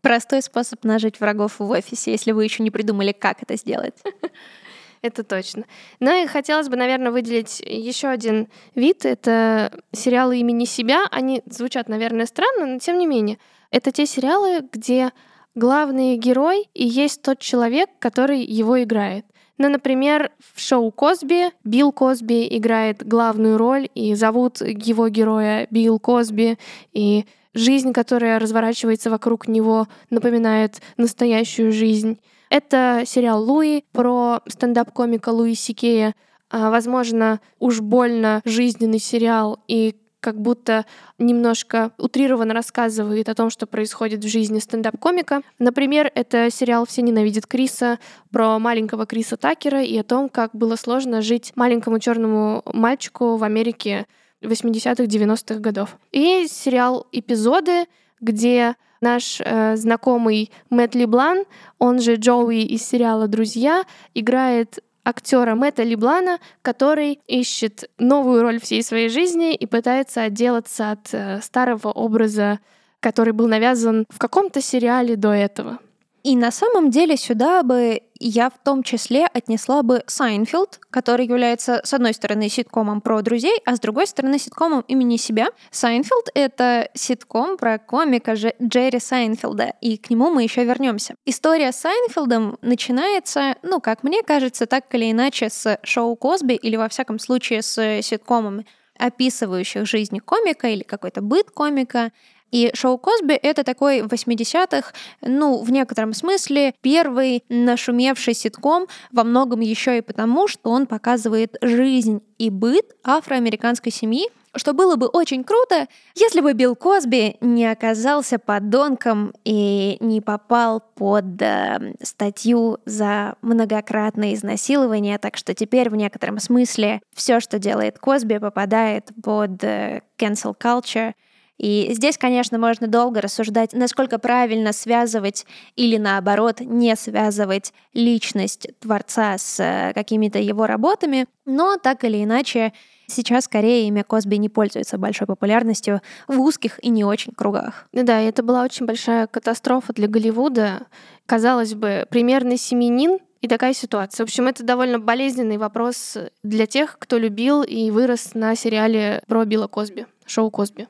Простой 0.01 0.41
способ 0.41 0.83
нажить 0.83 1.19
врагов 1.19 1.59
в 1.59 1.69
офисе, 1.69 2.11
если 2.11 2.31
вы 2.31 2.43
еще 2.43 2.63
не 2.63 2.71
придумали, 2.71 3.11
как 3.11 3.43
это 3.43 3.55
сделать. 3.55 3.95
Это 5.01 5.23
точно. 5.23 5.63
Ну 5.99 6.23
и 6.23 6.27
хотелось 6.27 6.69
бы, 6.69 6.75
наверное, 6.75 7.11
выделить 7.11 7.59
еще 7.59 8.07
один 8.07 8.47
вид. 8.75 9.05
Это 9.05 9.71
сериалы 9.91 10.39
имени 10.39 10.65
себя. 10.65 11.05
Они 11.11 11.41
звучат, 11.45 11.89
наверное, 11.89 12.25
странно, 12.25 12.65
но 12.65 12.79
тем 12.79 12.97
не 12.97 13.07
менее. 13.07 13.37
Это 13.71 13.91
те 13.91 14.05
сериалы, 14.05 14.61
где 14.71 15.11
главный 15.55 16.17
герой 16.17 16.69
и 16.73 16.85
есть 16.85 17.21
тот 17.21 17.39
человек, 17.39 17.89
который 17.99 18.41
его 18.41 18.81
играет. 18.81 19.25
Ну, 19.57 19.69
например, 19.69 20.31
в 20.53 20.59
шоу 20.61 20.91
Косби 20.91 21.49
Билл 21.63 21.91
Косби 21.91 22.47
играет 22.57 23.05
главную 23.05 23.57
роль, 23.57 23.89
и 23.95 24.13
зовут 24.13 24.61
его 24.61 25.09
героя 25.09 25.67
Билл 25.71 25.99
Косби, 25.99 26.59
и 26.93 27.25
жизнь, 27.55 27.91
которая 27.91 28.37
разворачивается 28.37 29.09
вокруг 29.09 29.47
него, 29.47 29.87
напоминает 30.11 30.79
настоящую 30.95 31.71
жизнь. 31.71 32.19
Это 32.49 33.03
сериал 33.05 33.43
«Луи» 33.43 33.83
про 33.91 34.41
стендап-комика 34.47 35.29
Луи 35.29 35.55
Си 35.55 35.72
Кея. 35.72 36.15
А, 36.49 36.71
возможно, 36.71 37.41
уж 37.59 37.81
больно 37.81 38.41
жизненный 38.45 38.99
сериал 38.99 39.59
и 39.67 39.95
как 40.19 40.41
будто 40.41 40.85
немножко 41.19 41.91
утрированно 41.97 42.53
рассказывает 42.53 43.29
о 43.29 43.35
том, 43.35 43.49
что 43.49 43.67
происходит 43.67 44.23
в 44.23 44.27
жизни 44.27 44.59
стендап-комика. 44.59 45.41
Например, 45.59 46.11
это 46.15 46.49
сериал 46.49 46.85
«Все 46.85 47.01
ненавидят 47.01 47.45
Криса» 47.45 47.99
про 48.31 48.57
маленького 48.59 49.05
Криса 49.05 49.37
Такера 49.37 49.83
и 49.83 49.97
о 49.97 50.03
том, 50.03 50.29
как 50.29 50.55
было 50.55 50.75
сложно 50.75 51.21
жить 51.21 51.53
маленькому 51.55 51.99
черному 51.99 52.63
мальчику 52.65 53.37
в 53.37 53.43
Америке 53.43 54.05
80-х, 54.41 55.03
90-х 55.03 55.59
годов. 55.59 55.97
И 56.11 56.47
сериал 56.49 57.07
«Эпизоды», 57.11 57.85
где 58.19 58.75
наш 59.01 59.41
э, 59.43 59.75
знакомый 59.75 60.51
Мэтт 60.69 60.95
Леблан, 60.95 61.45
он 61.79 61.99
же 61.99 62.15
Джоуи 62.15 62.63
из 62.63 62.87
сериала 62.87 63.27
«Друзья», 63.27 63.83
играет 64.13 64.79
актера 65.07 65.55
Мэтта 65.55 65.83
Леблана, 65.83 66.39
который 66.61 67.19
ищет 67.27 67.89
новую 67.97 68.41
роль 68.41 68.59
всей 68.59 68.83
своей 68.83 69.07
жизни 69.07 69.55
и 69.55 69.65
пытается 69.65 70.23
отделаться 70.23 70.91
от 70.91 71.13
э, 71.13 71.39
старого 71.41 71.89
образа, 71.89 72.59
который 72.99 73.31
был 73.31 73.47
навязан 73.47 74.05
в 74.09 74.19
каком-то 74.19 74.61
сериале 74.61 75.15
до 75.15 75.31
этого. 75.31 75.79
И 76.23 76.35
на 76.35 76.51
самом 76.51 76.91
деле 76.91 77.15
сюда 77.15 77.63
бы 77.63 78.01
я 78.19 78.49
в 78.49 78.57
том 78.63 78.83
числе 78.83 79.25
отнесла 79.25 79.83
бы 79.83 80.03
Сайнфилд, 80.07 80.79
который 80.89 81.25
является, 81.25 81.81
с 81.83 81.93
одной 81.93 82.13
стороны, 82.13 82.49
ситкомом 82.49 83.01
про 83.01 83.21
друзей, 83.21 83.59
а 83.65 83.75
с 83.75 83.79
другой 83.79 84.07
стороны, 84.07 84.39
ситкомом 84.39 84.81
имени 84.87 85.17
себя. 85.17 85.47
Сайнфилд— 85.71 86.29
это 86.33 86.89
ситком 86.93 87.57
про 87.57 87.79
комика 87.79 88.33
Джерри 88.33 88.99
Сайнфилда, 88.99 89.73
и 89.81 89.97
к 89.97 90.09
нему 90.09 90.29
мы 90.29 90.43
еще 90.43 90.63
вернемся. 90.63 91.15
История 91.25 91.71
с 91.71 91.77
Сайнфилдом 91.77 92.57
начинается, 92.61 93.55
ну, 93.63 93.79
как 93.79 94.03
мне 94.03 94.23
кажется, 94.23 94.65
так 94.65 94.93
или 94.93 95.11
иначе, 95.11 95.49
с 95.49 95.79
шоу 95.83 96.15
Косби 96.15 96.53
или, 96.53 96.75
во 96.75 96.89
всяком 96.89 97.19
случае, 97.19 97.61
с 97.61 98.01
ситкомами 98.01 98.65
описывающих 98.97 99.85
жизнь 99.85 100.19
комика 100.19 100.67
или 100.67 100.83
какой-то 100.83 101.21
быт 101.21 101.51
комика. 101.51 102.11
И 102.51 102.71
шоу 102.73 102.97
Косби— 102.97 103.33
это 103.43 103.63
такой 103.63 104.01
80-х, 104.01 104.93
ну, 105.21 105.61
в 105.61 105.71
некотором 105.71 106.13
смысле, 106.13 106.73
первый 106.81 107.43
нашумевший 107.49 108.33
ситком, 108.33 108.87
во 109.11 109.23
многом 109.23 109.59
еще 109.59 109.97
и 109.97 110.01
потому, 110.01 110.47
что 110.47 110.69
он 110.69 110.85
показывает 110.85 111.57
жизнь 111.61 112.21
и 112.37 112.49
быт 112.49 112.95
афроамериканской 113.03 113.91
семьи, 113.91 114.27
что 114.55 114.73
было 114.73 114.95
бы 114.95 115.07
очень 115.07 115.43
круто, 115.43 115.87
если 116.15 116.41
бы 116.41 116.53
Билл 116.53 116.75
Косби 116.75 117.37
не 117.41 117.65
оказался 117.65 118.39
подонком 118.39 119.33
и 119.43 119.97
не 119.99 120.21
попал 120.21 120.81
под 120.95 121.41
э, 121.41 121.93
статью 122.01 122.79
за 122.85 123.35
многократное 123.41 124.33
изнасилование, 124.33 125.19
так 125.19 125.37
что 125.37 125.53
теперь 125.53 125.89
в 125.89 125.95
некотором 125.95 126.39
смысле 126.39 127.01
все, 127.13 127.39
что 127.39 127.59
делает 127.59 127.99
Косби, 127.99 128.39
попадает 128.39 129.11
под 129.23 129.63
э, 129.63 130.01
cancel 130.17 130.55
culture— 130.57 131.13
и 131.57 131.89
здесь, 131.93 132.17
конечно, 132.17 132.59
можно 132.59 132.87
долго 132.87 133.21
рассуждать, 133.21 133.73
насколько 133.73 134.19
правильно 134.19 134.73
связывать 134.73 135.45
или 135.75 135.97
наоборот 135.97 136.59
не 136.59 136.95
связывать 136.95 137.73
личность 137.93 138.67
творца 138.79 139.37
с 139.37 139.59
э, 139.59 139.93
какими-то 139.93 140.37
его 140.39 140.67
работами, 140.67 141.25
но 141.45 141.77
так 141.77 142.03
или 142.03 142.23
иначе 142.23 142.73
сейчас 143.07 143.45
скорее 143.45 143.87
имя 143.87 144.03
Косби 144.03 144.35
не 144.37 144.49
пользуется 144.49 144.97
большой 144.97 145.25
популярностью 145.25 146.01
в 146.27 146.39
узких 146.39 146.83
и 146.83 146.89
не 146.89 147.03
очень 147.03 147.33
кругах. 147.33 147.87
Да, 147.91 148.21
и 148.21 148.25
это 148.25 148.43
была 148.43 148.63
очень 148.63 148.85
большая 148.85 149.25
катастрофа 149.27 149.93
для 149.93 150.07
Голливуда. 150.07 150.87
Казалось 151.25 151.73
бы, 151.73 152.05
примерный 152.09 152.57
семенин 152.57 153.17
и 153.41 153.47
такая 153.47 153.73
ситуация. 153.73 154.25
В 154.25 154.29
общем, 154.29 154.47
это 154.47 154.63
довольно 154.63 154.99
болезненный 154.99 155.57
вопрос 155.57 156.17
для 156.43 156.67
тех, 156.67 156.97
кто 156.99 157.17
любил 157.17 157.63
и 157.63 157.89
вырос 157.89 158.33
на 158.33 158.55
сериале 158.55 159.23
про 159.27 159.45
Билла 159.45 159.67
Косби, 159.67 160.05
шоу 160.25 160.51
Косби. 160.51 160.87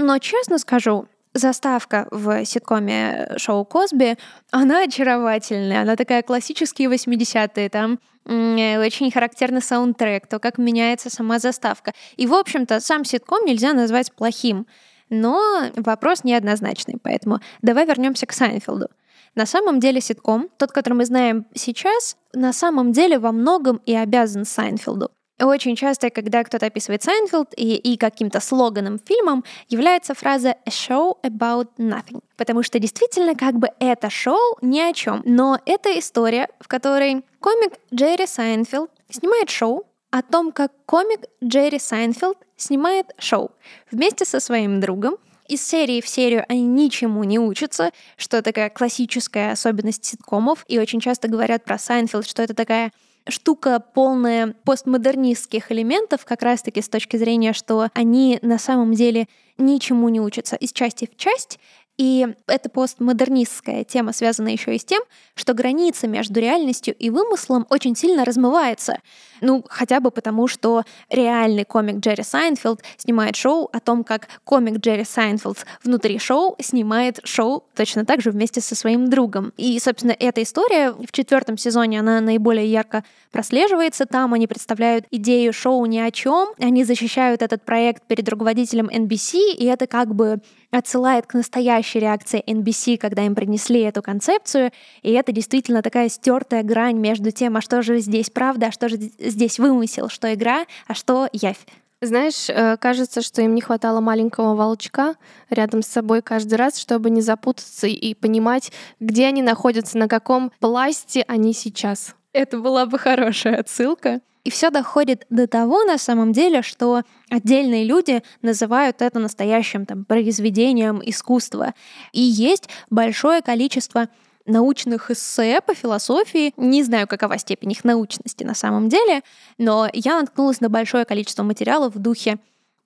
Но 0.00 0.18
честно 0.18 0.58
скажу, 0.58 1.06
заставка 1.34 2.08
в 2.10 2.46
ситкоме 2.46 3.34
шоу 3.36 3.66
Косби, 3.66 4.16
она 4.50 4.84
очаровательная, 4.84 5.82
она 5.82 5.94
такая 5.94 6.22
классические 6.22 6.88
80-е, 6.88 7.68
там 7.68 7.98
очень 8.24 9.10
характерный 9.10 9.60
саундтрек, 9.60 10.26
то, 10.26 10.38
как 10.38 10.56
меняется 10.56 11.10
сама 11.10 11.38
заставка. 11.38 11.92
И, 12.16 12.26
в 12.26 12.32
общем-то, 12.32 12.80
сам 12.80 13.04
ситком 13.04 13.44
нельзя 13.44 13.74
назвать 13.74 14.10
плохим. 14.14 14.66
Но 15.10 15.38
вопрос 15.76 16.24
неоднозначный, 16.24 16.96
поэтому 17.02 17.40
давай 17.60 17.84
вернемся 17.84 18.24
к 18.24 18.32
Сайнфилду. 18.32 18.88
На 19.34 19.44
самом 19.44 19.80
деле 19.80 20.00
ситком, 20.00 20.48
тот, 20.56 20.72
который 20.72 20.94
мы 20.94 21.04
знаем 21.04 21.44
сейчас, 21.54 22.16
на 22.32 22.54
самом 22.54 22.92
деле 22.92 23.18
во 23.18 23.32
многом 23.32 23.82
и 23.84 23.94
обязан 23.94 24.46
Сайнфилду. 24.46 25.10
Очень 25.40 25.74
часто, 25.74 26.10
когда 26.10 26.44
кто-то 26.44 26.66
описывает 26.66 27.02
Сайнфилд 27.02 27.54
и, 27.56 27.76
и 27.76 27.96
каким-то 27.96 28.40
слоганом 28.40 28.98
фильма, 28.98 29.44
является 29.68 30.14
фраза 30.14 30.50
«a 30.50 30.68
show 30.68 31.16
about 31.22 31.68
nothing». 31.78 32.22
Потому 32.36 32.62
что 32.62 32.78
действительно 32.78 33.34
как 33.34 33.54
бы 33.54 33.68
это 33.78 34.10
шоу 34.10 34.58
ни 34.60 34.80
о 34.80 34.92
чем. 34.92 35.22
Но 35.24 35.58
это 35.64 35.98
история, 35.98 36.48
в 36.60 36.68
которой 36.68 37.24
комик 37.40 37.72
Джерри 37.94 38.26
Сайнфилд 38.26 38.90
снимает 39.08 39.48
шоу 39.48 39.86
о 40.10 40.22
том, 40.22 40.52
как 40.52 40.72
комик 40.86 41.20
Джерри 41.42 41.78
Сайнфилд 41.78 42.36
снимает 42.56 43.06
шоу 43.18 43.52
вместе 43.90 44.24
со 44.24 44.40
своим 44.40 44.80
другом, 44.80 45.16
из 45.48 45.66
серии 45.66 46.00
в 46.00 46.08
серию 46.08 46.44
они 46.48 46.62
ничему 46.62 47.24
не 47.24 47.40
учатся, 47.40 47.90
что 48.16 48.40
такая 48.40 48.70
классическая 48.70 49.50
особенность 49.50 50.04
ситкомов, 50.04 50.64
и 50.68 50.78
очень 50.78 51.00
часто 51.00 51.26
говорят 51.26 51.64
про 51.64 51.76
Сайнфилд, 51.76 52.24
что 52.24 52.42
это 52.42 52.54
такая 52.54 52.92
штука 53.28 53.80
полная 53.80 54.54
постмодернистских 54.64 55.70
элементов, 55.72 56.24
как 56.24 56.42
раз-таки 56.42 56.82
с 56.82 56.88
точки 56.88 57.16
зрения, 57.16 57.52
что 57.52 57.88
они 57.94 58.38
на 58.42 58.58
самом 58.58 58.94
деле 58.94 59.28
ничему 59.58 60.08
не 60.08 60.20
учатся 60.20 60.56
из 60.56 60.72
части 60.72 61.08
в 61.10 61.16
часть, 61.16 61.58
и 62.00 62.26
эта 62.46 62.70
постмодернистская 62.70 63.84
тема 63.84 64.14
связана 64.14 64.48
еще 64.48 64.74
и 64.74 64.78
с 64.78 64.84
тем, 64.86 65.02
что 65.34 65.52
граница 65.52 66.08
между 66.08 66.40
реальностью 66.40 66.94
и 66.94 67.10
вымыслом 67.10 67.66
очень 67.68 67.94
сильно 67.94 68.24
размывается. 68.24 69.00
Ну, 69.42 69.62
хотя 69.68 70.00
бы 70.00 70.10
потому, 70.10 70.48
что 70.48 70.84
реальный 71.10 71.66
комик 71.66 71.96
Джерри 71.96 72.22
Сайнфилд 72.22 72.80
снимает 72.96 73.36
шоу 73.36 73.68
о 73.70 73.80
том, 73.80 74.02
как 74.02 74.28
комик 74.44 74.78
Джерри 74.78 75.04
Сайнфилд 75.04 75.66
внутри 75.84 76.18
шоу 76.18 76.56
снимает 76.58 77.20
шоу 77.24 77.64
точно 77.76 78.06
так 78.06 78.22
же 78.22 78.30
вместе 78.30 78.62
со 78.62 78.74
своим 78.74 79.10
другом. 79.10 79.52
И, 79.58 79.78
собственно, 79.78 80.16
эта 80.18 80.42
история 80.42 80.92
в 80.92 81.12
четвертом 81.12 81.58
сезоне, 81.58 82.00
она 82.00 82.22
наиболее 82.22 82.66
ярко 82.66 83.04
прослеживается. 83.30 84.06
Там 84.06 84.32
они 84.32 84.46
представляют 84.46 85.04
идею 85.10 85.52
шоу 85.52 85.84
ни 85.84 85.98
о 85.98 86.10
чем. 86.10 86.48
Они 86.58 86.82
защищают 86.84 87.42
этот 87.42 87.62
проект 87.62 88.04
перед 88.06 88.26
руководителем 88.30 88.88
NBC, 88.88 89.52
и 89.52 89.66
это 89.66 89.86
как 89.86 90.14
бы 90.14 90.40
отсылает 90.70 91.26
к 91.26 91.34
настоящей 91.34 92.00
реакции 92.00 92.42
NBC, 92.46 92.96
когда 92.96 93.24
им 93.24 93.34
принесли 93.34 93.80
эту 93.80 94.02
концепцию, 94.02 94.72
и 95.02 95.12
это 95.12 95.32
действительно 95.32 95.82
такая 95.82 96.08
стертая 96.08 96.62
грань 96.62 96.98
между 96.98 97.30
тем, 97.30 97.56
а 97.56 97.60
что 97.60 97.82
же 97.82 97.98
здесь 97.98 98.30
правда, 98.30 98.66
а 98.66 98.72
что 98.72 98.88
же 98.88 98.96
здесь 98.96 99.58
вымысел, 99.58 100.08
что 100.08 100.32
игра, 100.32 100.66
а 100.86 100.94
что 100.94 101.28
явь. 101.32 101.58
Знаешь, 102.02 102.48
э, 102.48 102.78
кажется, 102.78 103.20
что 103.20 103.42
им 103.42 103.54
не 103.54 103.60
хватало 103.60 104.00
маленького 104.00 104.54
волчка 104.54 105.16
рядом 105.50 105.82
с 105.82 105.86
собой 105.86 106.22
каждый 106.22 106.54
раз, 106.54 106.78
чтобы 106.78 107.10
не 107.10 107.20
запутаться 107.20 107.86
и 107.86 108.14
понимать, 108.14 108.72
где 109.00 109.26
они 109.26 109.42
находятся, 109.42 109.98
на 109.98 110.08
каком 110.08 110.50
пласте 110.60 111.24
они 111.28 111.52
сейчас. 111.52 112.14
Это 112.32 112.58
была 112.58 112.86
бы 112.86 112.98
хорошая 112.98 113.58
отсылка. 113.58 114.22
И 114.44 114.50
все 114.50 114.70
доходит 114.70 115.26
до 115.28 115.46
того, 115.46 115.84
на 115.84 115.98
самом 115.98 116.32
деле, 116.32 116.62
что 116.62 117.02
отдельные 117.28 117.84
люди 117.84 118.22
называют 118.42 119.02
это 119.02 119.18
настоящим 119.18 119.84
там, 119.84 120.04
произведением 120.04 121.02
искусства. 121.04 121.74
И 122.12 122.20
есть 122.20 122.68
большое 122.88 123.42
количество 123.42 124.08
научных 124.46 125.10
эссе 125.10 125.60
по 125.60 125.74
философии. 125.74 126.54
Не 126.56 126.82
знаю, 126.82 127.06
какова 127.06 127.38
степень 127.38 127.72
их 127.72 127.84
научности 127.84 128.42
на 128.44 128.54
самом 128.54 128.88
деле, 128.88 129.22
но 129.58 129.88
я 129.92 130.18
наткнулась 130.20 130.60
на 130.60 130.70
большое 130.70 131.04
количество 131.04 131.42
материалов 131.42 131.94
в 131.94 131.98
духе 131.98 132.38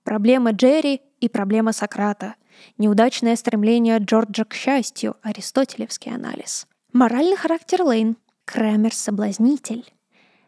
«Проблема 0.02 0.50
Джерри 0.50 1.00
и 1.20 1.28
проблема 1.28 1.72
Сократа», 1.72 2.34
«Неудачное 2.78 3.36
стремление 3.36 3.98
Джорджа 3.98 4.44
к 4.44 4.54
счастью», 4.54 5.16
аристотелевский 5.22 6.14
анализ, 6.14 6.66
«Моральный 6.92 7.36
характер 7.36 7.82
Элейн», 7.82 8.16
«Крамер-соблазнитель», 8.44 9.93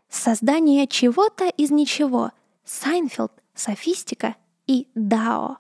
Создание 0.09 0.87
чего-то 0.87 1.49
из 1.49 1.71
ничего. 1.71 2.33
Сайнфилд, 2.64 3.33
софистика 3.55 4.37
и 4.66 4.88
Дао. 4.95 5.59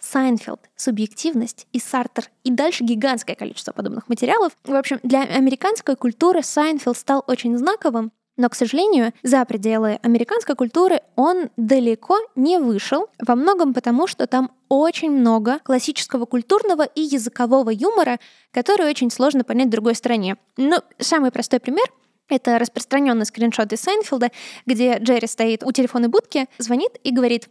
Сайнфилд, 0.00 0.60
субъективность 0.76 1.66
и 1.72 1.78
Сартр, 1.78 2.30
и 2.42 2.50
дальше 2.50 2.84
гигантское 2.84 3.36
количество 3.36 3.72
подобных 3.72 4.08
материалов. 4.08 4.52
В 4.64 4.74
общем, 4.74 4.98
для 5.02 5.22
американской 5.22 5.94
культуры 5.94 6.42
Сайнфилд 6.42 6.96
стал 6.96 7.22
очень 7.26 7.56
знаковым, 7.58 8.12
но, 8.36 8.48
к 8.48 8.54
сожалению, 8.54 9.12
за 9.22 9.44
пределы 9.44 10.00
американской 10.02 10.54
культуры 10.54 11.00
он 11.14 11.50
далеко 11.58 12.16
не 12.36 12.58
вышел, 12.58 13.08
во 13.18 13.34
многом 13.34 13.74
потому, 13.74 14.06
что 14.06 14.26
там 14.26 14.50
очень 14.70 15.10
много 15.10 15.58
классического 15.58 16.24
культурного 16.24 16.84
и 16.84 17.02
языкового 17.02 17.68
юмора, 17.68 18.18
который 18.50 18.88
очень 18.88 19.10
сложно 19.10 19.44
понять 19.44 19.66
в 19.66 19.70
другой 19.70 19.94
стране. 19.94 20.38
Ну, 20.56 20.78
самый 20.98 21.30
простой 21.30 21.60
пример 21.60 21.84
это 22.30 22.58
распространенный 22.58 23.26
скриншот 23.26 23.72
из 23.72 23.80
Сайнфилда, 23.80 24.30
где 24.66 24.98
Джерри 24.98 25.26
стоит 25.26 25.62
у 25.62 25.72
телефонной 25.72 26.08
будки, 26.08 26.46
звонит 26.58 26.92
и 27.04 27.12
говорит 27.12 27.48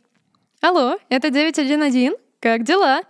«Алло, 0.62 0.98
это 1.10 1.30
911, 1.30 2.14
как 2.40 2.64
дела?» 2.64 3.02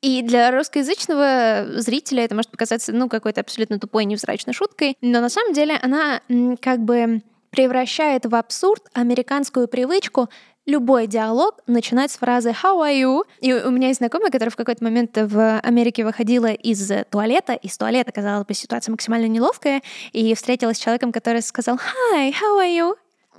И 0.00 0.22
для 0.22 0.52
русскоязычного 0.52 1.80
зрителя 1.80 2.24
это 2.24 2.34
может 2.36 2.52
показаться, 2.52 2.92
ну, 2.92 3.08
какой-то 3.08 3.40
абсолютно 3.40 3.80
тупой, 3.80 4.04
невзрачной 4.04 4.54
шуткой, 4.54 4.96
но 5.00 5.20
на 5.20 5.28
самом 5.28 5.52
деле 5.52 5.76
она 5.82 6.20
как 6.60 6.80
бы 6.80 7.22
превращает 7.50 8.26
в 8.26 8.34
абсурд 8.34 8.84
американскую 8.92 9.66
привычку 9.68 10.28
любой 10.68 11.06
диалог 11.06 11.58
начинать 11.66 12.12
с 12.12 12.18
фразы 12.18 12.50
«How 12.50 12.76
are 12.82 12.94
you?». 12.94 13.24
И 13.40 13.52
у 13.54 13.70
меня 13.70 13.88
есть 13.88 13.98
знакомая, 13.98 14.30
которая 14.30 14.50
в 14.50 14.56
какой-то 14.56 14.84
момент 14.84 15.16
в 15.16 15.58
Америке 15.60 16.04
выходила 16.04 16.52
из 16.52 16.92
туалета, 17.10 17.54
из 17.54 17.76
туалета, 17.78 18.12
казалось 18.12 18.46
бы, 18.46 18.52
ситуация 18.52 18.92
максимально 18.92 19.26
неловкая, 19.26 19.82
и 20.12 20.34
встретилась 20.34 20.76
с 20.76 20.80
человеком, 20.80 21.10
который 21.10 21.40
сказал 21.40 21.76
«Hi, 21.76 22.30
how 22.30 22.60
are 22.60 22.68
you?». 22.68 22.94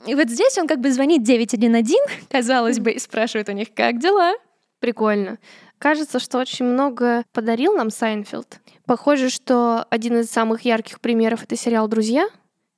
И 0.07 0.15
вот 0.15 0.29
здесь 0.29 0.57
он 0.57 0.67
как 0.67 0.79
бы 0.79 0.91
звонит 0.91 1.21
911, 1.21 1.95
казалось 2.29 2.79
бы, 2.79 2.91
и 2.91 2.99
спрашивает 2.99 3.47
у 3.47 3.51
них 3.51 3.73
«Как 3.75 3.99
дела?». 3.99 4.33
Прикольно. 4.79 5.37
Кажется, 5.77 6.19
что 6.19 6.39
очень 6.39 6.65
много 6.65 7.23
подарил 7.31 7.75
нам 7.75 7.91
Сайнфилд. 7.91 8.59
Похоже, 8.85 9.29
что 9.29 9.85
один 9.91 10.17
из 10.19 10.31
самых 10.31 10.61
ярких 10.61 10.99
примеров— 10.99 11.43
это 11.43 11.55
сериал 11.55 11.87
«Друзья», 11.87 12.27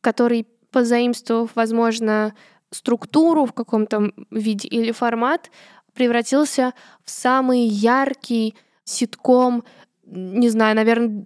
который, 0.02 0.46
позаимствовав, 0.72 1.52
возможно, 1.56 2.34
структуру 2.72 3.46
в 3.46 3.54
каком-то 3.54 4.12
виде 4.32 4.68
или 4.68 4.92
формат, 4.92 5.52
превратился 5.94 6.74
в 7.04 7.10
самый 7.10 7.62
яркий 7.66 8.56
ситком, 8.84 9.64
не 10.06 10.50
знаю, 10.50 10.76
наверное, 10.76 11.26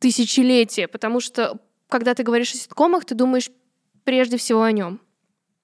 тысячелетия, 0.00 0.88
потому 0.88 1.20
что 1.20 1.58
когда 1.88 2.14
ты 2.14 2.22
говоришь 2.22 2.52
о 2.52 2.56
ситкомах, 2.56 3.04
ты 3.04 3.14
думаешь 3.14 3.50
прежде 4.04 4.36
всего 4.36 4.62
о 4.62 4.72
нем. 4.72 5.00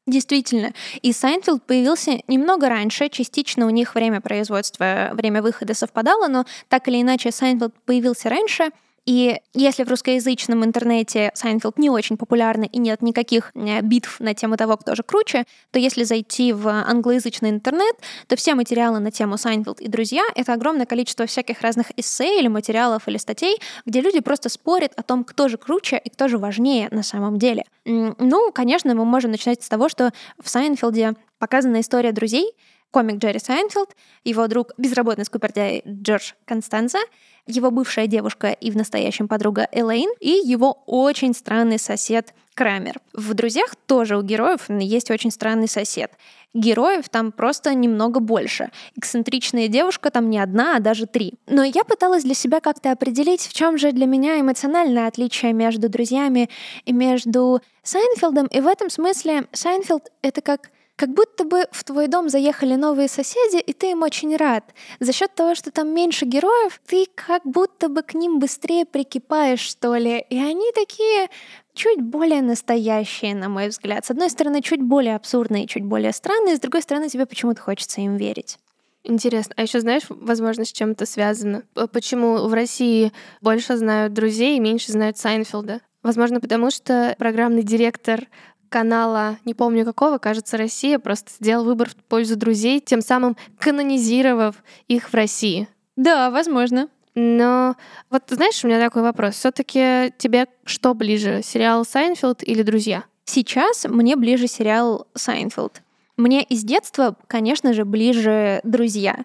Действительно. 0.06 0.72
И 1.00 1.12
Сайнфилд 1.12 1.64
появился 1.64 2.20
немного 2.26 2.68
раньше, 2.68 3.08
частично 3.08 3.66
у 3.66 3.70
них 3.70 3.94
время 3.94 4.20
производства, 4.20 5.10
время 5.12 5.42
выхода 5.42 5.74
совпадало, 5.74 6.26
но 6.26 6.44
так 6.68 6.88
или 6.88 7.00
иначе 7.00 7.30
Сайнфилд 7.30 7.74
появился 7.84 8.28
раньше— 8.28 8.70
и 9.04 9.40
если 9.52 9.82
в 9.82 9.88
русскоязычном 9.88 10.64
интернете 10.64 11.32
Сайнфилд 11.34 11.78
не 11.78 11.90
очень 11.90 12.16
популярный 12.16 12.68
и 12.68 12.78
нет 12.78 13.02
никаких 13.02 13.50
э, 13.54 13.80
битв 13.80 14.20
на 14.20 14.34
тему 14.34 14.56
того, 14.56 14.76
кто 14.76 14.94
же 14.94 15.02
круче, 15.02 15.44
то 15.72 15.78
если 15.78 16.04
зайти 16.04 16.52
в 16.52 16.68
англоязычный 16.68 17.50
интернет, 17.50 17.96
то 18.28 18.36
все 18.36 18.54
материалы 18.54 19.00
на 19.00 19.10
тему 19.10 19.36
Сайнфилд 19.36 19.80
и 19.80 19.88
друзья— 19.88 20.22
это 20.36 20.52
огромное 20.52 20.86
количество 20.86 21.26
всяких 21.26 21.62
разных 21.62 21.86
эссе 21.96 22.38
или 22.38 22.46
материалов 22.46 23.08
или 23.08 23.16
статей, 23.16 23.58
где 23.86 24.00
люди 24.00 24.20
просто 24.20 24.48
спорят 24.48 24.92
о 24.96 25.02
том, 25.02 25.24
кто 25.24 25.48
же 25.48 25.58
круче 25.58 26.00
и 26.02 26.08
кто 26.08 26.28
же 26.28 26.38
важнее 26.38 26.88
на 26.92 27.02
самом 27.02 27.38
деле. 27.38 27.64
Ну, 27.84 28.52
конечно, 28.52 28.94
мы 28.94 29.04
можем 29.04 29.32
начинать 29.32 29.62
с 29.62 29.68
того, 29.68 29.88
что 29.88 30.12
в 30.40 30.48
Сайнфилде 30.48 31.14
показана 31.38 31.80
история 31.80 32.12
друзей, 32.12 32.52
комик 32.92 33.16
Джерри 33.16 33.40
Сайнфилд, 33.40 33.96
его 34.22 34.46
друг 34.46 34.72
безработный 34.78 35.24
скупердяй 35.24 35.82
Джордж 35.84 36.34
Констанца, 36.44 37.00
его 37.46 37.72
бывшая 37.72 38.06
девушка 38.06 38.52
и 38.52 38.70
в 38.70 38.76
настоящем 38.76 39.26
подруга 39.26 39.66
Элейн 39.72 40.10
и 40.20 40.30
его 40.30 40.84
очень 40.86 41.34
странный 41.34 41.80
сосед 41.80 42.34
Крамер. 42.54 43.00
В 43.14 43.32
«Друзьях» 43.34 43.74
тоже 43.86 44.16
у 44.16 44.22
героев 44.22 44.66
есть 44.68 45.10
очень 45.10 45.30
странный 45.30 45.68
сосед. 45.68 46.12
Героев 46.54 47.08
там 47.08 47.32
просто 47.32 47.74
немного 47.74 48.20
больше. 48.20 48.70
Эксцентричная 48.94 49.68
девушка 49.68 50.10
там 50.10 50.28
не 50.28 50.38
одна, 50.38 50.76
а 50.76 50.80
даже 50.80 51.06
три. 51.06 51.34
Но 51.46 51.64
я 51.64 51.82
пыталась 51.82 52.24
для 52.24 52.34
себя 52.34 52.60
как-то 52.60 52.92
определить, 52.92 53.40
в 53.40 53.54
чем 53.54 53.78
же 53.78 53.90
для 53.92 54.04
меня 54.04 54.38
эмоциональное 54.38 55.06
отличие 55.08 55.54
между 55.54 55.88
друзьями 55.88 56.50
и 56.84 56.92
между 56.92 57.62
Сайнфилдом. 57.82 58.46
И 58.48 58.60
в 58.60 58.66
этом 58.66 58.90
смысле 58.90 59.46
Сайнфилд— 59.52 60.10
это 60.22 60.42
как 60.42 60.70
как 61.02 61.10
будто 61.10 61.42
бы 61.42 61.66
в 61.72 61.82
твой 61.82 62.06
дом 62.06 62.28
заехали 62.28 62.76
новые 62.76 63.08
соседи, 63.08 63.56
и 63.56 63.72
ты 63.72 63.90
им 63.90 64.04
очень 64.04 64.36
рад. 64.36 64.72
За 65.00 65.12
счет 65.12 65.34
того, 65.34 65.56
что 65.56 65.72
там 65.72 65.92
меньше 65.92 66.26
героев, 66.26 66.80
ты 66.86 67.06
как 67.16 67.42
будто 67.44 67.88
бы 67.88 68.02
к 68.02 68.14
ним 68.14 68.38
быстрее 68.38 68.86
прикипаешь, 68.86 69.58
что 69.58 69.96
ли. 69.96 70.24
И 70.30 70.38
они 70.38 70.70
такие 70.72 71.28
чуть 71.74 72.00
более 72.00 72.40
настоящие, 72.40 73.34
на 73.34 73.48
мой 73.48 73.66
взгляд. 73.66 74.06
С 74.06 74.12
одной 74.12 74.30
стороны, 74.30 74.62
чуть 74.62 74.80
более 74.80 75.16
абсурдные, 75.16 75.66
чуть 75.66 75.82
более 75.82 76.12
странные, 76.12 76.54
с 76.54 76.60
другой 76.60 76.82
стороны, 76.82 77.08
тебе 77.08 77.26
почему-то 77.26 77.60
хочется 77.60 78.00
им 78.00 78.16
верить. 78.16 78.58
Интересно. 79.02 79.54
А 79.56 79.62
еще 79.62 79.80
знаешь, 79.80 80.04
возможно, 80.08 80.64
с 80.64 80.70
чем 80.70 80.92
это 80.92 81.04
связано? 81.04 81.64
Почему 81.92 82.46
в 82.46 82.54
России 82.54 83.12
больше 83.40 83.76
знают 83.76 84.12
друзей 84.12 84.56
и 84.56 84.60
меньше 84.60 84.92
знают 84.92 85.18
Сайнфилда? 85.18 85.80
Возможно, 86.02 86.40
потому 86.40 86.70
что 86.70 87.14
программный 87.18 87.62
директор 87.62 88.26
канала, 88.72 89.36
не 89.44 89.52
помню 89.52 89.84
какого, 89.84 90.16
кажется, 90.18 90.56
Россия, 90.56 90.98
просто 90.98 91.30
сделал 91.38 91.64
выбор 91.64 91.90
в 91.90 91.94
пользу 91.94 92.36
друзей, 92.36 92.80
тем 92.80 93.02
самым 93.02 93.36
канонизировав 93.58 94.56
их 94.88 95.10
в 95.10 95.14
России. 95.14 95.68
Да, 95.94 96.30
возможно. 96.30 96.88
Но 97.14 97.76
вот 98.08 98.22
знаешь, 98.30 98.64
у 98.64 98.68
меня 98.68 98.80
такой 98.80 99.02
вопрос. 99.02 99.34
Все-таки 99.34 100.12
тебе 100.16 100.46
что 100.64 100.94
ближе, 100.94 101.42
сериал 101.44 101.84
Сайнфилд 101.84 102.42
или 102.42 102.62
друзья? 102.62 103.04
Сейчас 103.26 103.84
мне 103.84 104.16
ближе 104.16 104.46
сериал 104.46 105.06
Сайнфилд. 105.14 105.82
Мне 106.16 106.42
из 106.42 106.64
детства, 106.64 107.16
конечно 107.26 107.74
же, 107.74 107.84
ближе 107.84 108.60
друзья. 108.64 109.24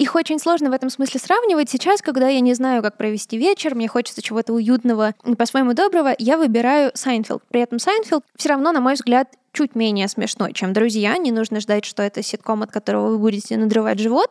Их 0.00 0.14
очень 0.14 0.38
сложно 0.38 0.70
в 0.70 0.72
этом 0.72 0.88
смысле 0.88 1.20
сравнивать. 1.20 1.68
Сейчас, 1.68 2.00
когда 2.00 2.26
я 2.26 2.40
не 2.40 2.54
знаю, 2.54 2.80
как 2.82 2.96
провести 2.96 3.36
вечер, 3.36 3.74
мне 3.74 3.86
хочется 3.86 4.22
чего-то 4.22 4.54
уютного 4.54 5.14
по-своему 5.36 5.74
доброго, 5.74 6.14
я 6.18 6.38
выбираю 6.38 6.90
Сайнфилд. 6.94 7.42
При 7.50 7.60
этом 7.60 7.78
Сайнфилд 7.78 8.24
все 8.34 8.48
равно, 8.48 8.72
на 8.72 8.80
мой 8.80 8.94
взгляд, 8.94 9.28
чуть 9.52 9.74
менее 9.74 10.08
смешной, 10.08 10.54
чем 10.54 10.72
«Друзья». 10.72 11.18
Не 11.18 11.32
нужно 11.32 11.60
ждать, 11.60 11.84
что 11.84 12.02
это 12.02 12.22
ситком, 12.22 12.62
от 12.62 12.70
которого 12.70 13.10
вы 13.10 13.18
будете 13.18 13.58
надрывать 13.58 13.98
живот 13.98 14.30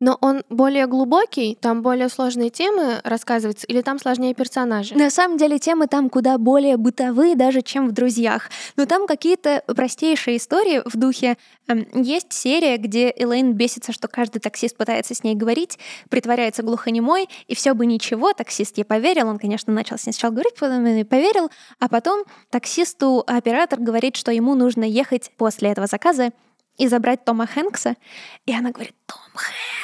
но 0.00 0.18
он 0.20 0.42
более 0.50 0.86
глубокий, 0.86 1.56
там 1.60 1.82
более 1.82 2.08
сложные 2.08 2.50
темы 2.50 3.00
рассказываются, 3.04 3.66
или 3.66 3.80
там 3.80 3.98
сложнее 3.98 4.34
персонажи? 4.34 4.94
На 4.94 5.10
самом 5.10 5.38
деле 5.38 5.58
темы 5.58 5.86
там 5.86 6.10
куда 6.10 6.36
более 6.38 6.76
бытовые 6.76 7.36
даже, 7.36 7.62
чем 7.62 7.88
в 7.88 7.92
«Друзьях». 7.92 8.50
Но 8.76 8.86
там 8.86 9.06
какие-то 9.06 9.62
простейшие 9.66 10.36
истории 10.36 10.82
в 10.84 10.96
духе... 10.96 11.36
Эм, 11.68 11.86
есть 11.94 12.32
серия, 12.32 12.76
где 12.76 13.12
Элейн 13.16 13.52
бесится, 13.54 13.92
что 13.92 14.08
каждый 14.08 14.40
таксист 14.40 14.76
пытается 14.76 15.14
с 15.14 15.22
ней 15.22 15.34
говорить, 15.34 15.78
притворяется 16.10 16.62
глухонемой, 16.62 17.28
и 17.46 17.54
все 17.54 17.74
бы 17.74 17.86
ничего, 17.86 18.32
таксист 18.32 18.76
ей 18.76 18.84
поверил, 18.84 19.28
он, 19.28 19.38
конечно, 19.38 19.72
начал 19.72 19.96
сначала 19.98 20.32
говорить, 20.32 20.54
потом 20.58 20.84
и 20.86 21.04
поверил, 21.04 21.50
а 21.78 21.88
потом 21.88 22.24
таксисту 22.50 23.24
оператор 23.26 23.80
говорит, 23.80 24.16
что 24.16 24.32
ему 24.32 24.54
нужно 24.54 24.84
ехать 24.84 25.30
после 25.36 25.70
этого 25.70 25.86
заказа 25.86 26.32
и 26.76 26.88
забрать 26.88 27.24
Тома 27.24 27.46
Хэнкса. 27.46 27.96
И 28.46 28.54
она 28.54 28.70
говорит, 28.70 28.94
Том 29.06 29.18
Хэнкс. 29.34 29.83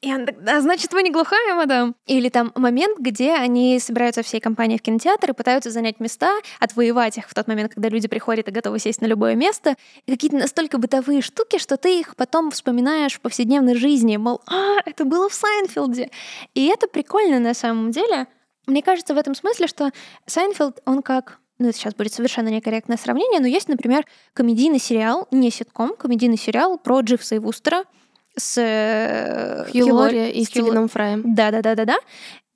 И 0.00 0.10
она 0.10 0.26
так, 0.26 0.42
да, 0.42 0.60
значит, 0.60 0.92
вы 0.92 1.02
не 1.02 1.10
глухая, 1.10 1.54
мадам. 1.54 1.94
Или 2.06 2.28
там 2.28 2.52
момент, 2.54 2.98
где 2.98 3.34
они 3.34 3.78
собираются 3.78 4.22
всей 4.22 4.40
компанией 4.40 4.78
в 4.78 4.82
кинотеатр 4.82 5.30
и 5.30 5.34
пытаются 5.34 5.70
занять 5.70 6.00
места, 6.00 6.32
отвоевать 6.58 7.18
их 7.18 7.28
в 7.28 7.34
тот 7.34 7.46
момент, 7.48 7.74
когда 7.74 7.88
люди 7.88 8.08
приходят 8.08 8.48
и 8.48 8.50
готовы 8.50 8.78
сесть 8.78 9.02
на 9.02 9.06
любое 9.06 9.34
место. 9.34 9.76
И 10.06 10.12
какие-то 10.12 10.38
настолько 10.38 10.78
бытовые 10.78 11.20
штуки, 11.20 11.58
что 11.58 11.76
ты 11.76 12.00
их 12.00 12.16
потом 12.16 12.50
вспоминаешь 12.50 13.14
в 13.14 13.20
повседневной 13.20 13.74
жизни. 13.74 14.16
Мол, 14.16 14.40
а, 14.46 14.76
это 14.86 15.04
было 15.04 15.28
в 15.28 15.34
Сайнфилде. 15.34 16.10
И 16.54 16.66
это 16.68 16.88
прикольно 16.88 17.38
на 17.38 17.54
самом 17.54 17.90
деле. 17.90 18.26
Мне 18.66 18.82
кажется 18.82 19.14
в 19.14 19.18
этом 19.18 19.34
смысле, 19.34 19.66
что 19.66 19.90
Сайнфилд, 20.26 20.80
он 20.86 21.02
как 21.02 21.38
ну, 21.58 21.68
это 21.68 21.76
сейчас 21.76 21.94
будет 21.94 22.14
совершенно 22.14 22.48
некорректное 22.48 22.96
сравнение, 22.96 23.38
но 23.38 23.46
есть, 23.46 23.68
например, 23.68 24.06
комедийный 24.32 24.78
сериал, 24.78 25.28
не 25.30 25.50
ситком, 25.50 25.94
комедийный 25.94 26.38
сериал 26.38 26.78
про 26.78 27.00
Дживса 27.00 27.34
и 27.34 27.38
Вустера 27.38 27.84
с 28.36 28.58
э, 28.58 29.70
Хью 29.70 29.94
Лори 29.94 30.30
и 30.30 30.44
Стивеном 30.44 30.88
Фраем. 30.88 31.34
Да-да-да-да-да. 31.34 31.98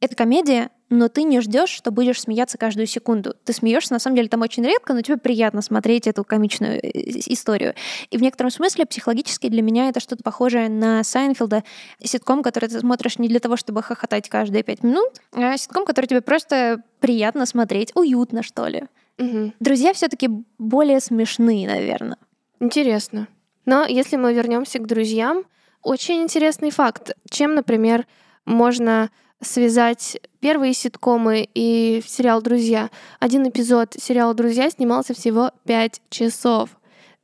Это 0.01 0.17
комедия, 0.17 0.71
но 0.91 1.09
ты 1.09 1.23
не 1.23 1.41
ждешь, 1.41 1.71
что 1.71 1.91
будешь 1.91 2.21
смеяться 2.21 2.59
каждую 2.59 2.87
секунду. 2.87 3.35
Ты 3.45 3.53
смеешься, 3.53 3.95
на 3.95 3.99
самом 3.99 4.17
деле, 4.17 4.29
там 4.29 4.43
очень 4.43 4.63
редко, 4.63 4.93
но 4.93 5.01
тебе 5.01 5.17
приятно 5.17 5.63
смотреть 5.63 6.07
эту 6.07 6.25
комичную 6.25 6.79
э, 6.79 6.91
историю. 7.27 7.75
И 8.11 8.19
в 8.19 8.23
некотором 8.23 8.51
смысле 8.51 8.87
психологически 8.87 9.49
для 9.49 9.63
меня 9.63 9.89
это 9.89 10.01
что-то 10.01 10.23
похожее 10.23 10.69
на 10.69 11.03
Сайнфилда, 11.05 11.65
ситком, 12.03 12.43
который 12.43 12.69
ты 12.69 12.79
смотришь 12.81 13.19
не 13.19 13.29
для 13.29 13.41
того, 13.41 13.57
чтобы 13.57 13.83
хохотать 13.83 14.29
каждые 14.29 14.63
пять 14.63 14.83
минут, 14.83 15.11
а 15.33 15.57
ситком, 15.57 15.85
который 15.87 16.07
тебе 16.07 16.21
просто 16.21 16.83
приятно 17.01 17.47
смотреть, 17.47 17.93
уютно, 17.95 18.43
что 18.43 18.67
ли. 18.67 18.85
Угу. 19.19 19.55
Друзья 19.61 19.95
все-таки 19.95 20.29
более 20.59 21.01
смешные, 21.01 21.67
наверное. 21.67 22.19
Интересно. 22.61 23.29
Но 23.65 23.87
если 23.87 24.17
мы 24.17 24.35
вернемся 24.35 24.79
к 24.79 24.87
друзьям, 24.87 25.45
очень 25.85 26.23
интересный 26.23 26.71
факт. 26.71 27.13
Чем, 27.31 27.55
например, 27.55 28.07
можно 28.45 29.11
связать 29.41 30.19
первые 30.41 30.73
ситкомы 30.73 31.49
и 31.55 32.03
сериал 32.07 32.43
«Друзья». 32.43 32.91
Один 33.21 33.49
эпизод 33.49 33.95
сериала 33.99 34.35
«Друзья» 34.35 34.71
снимался 34.71 35.15
всего 35.15 35.53
5 35.67 36.03
часов. 36.09 36.71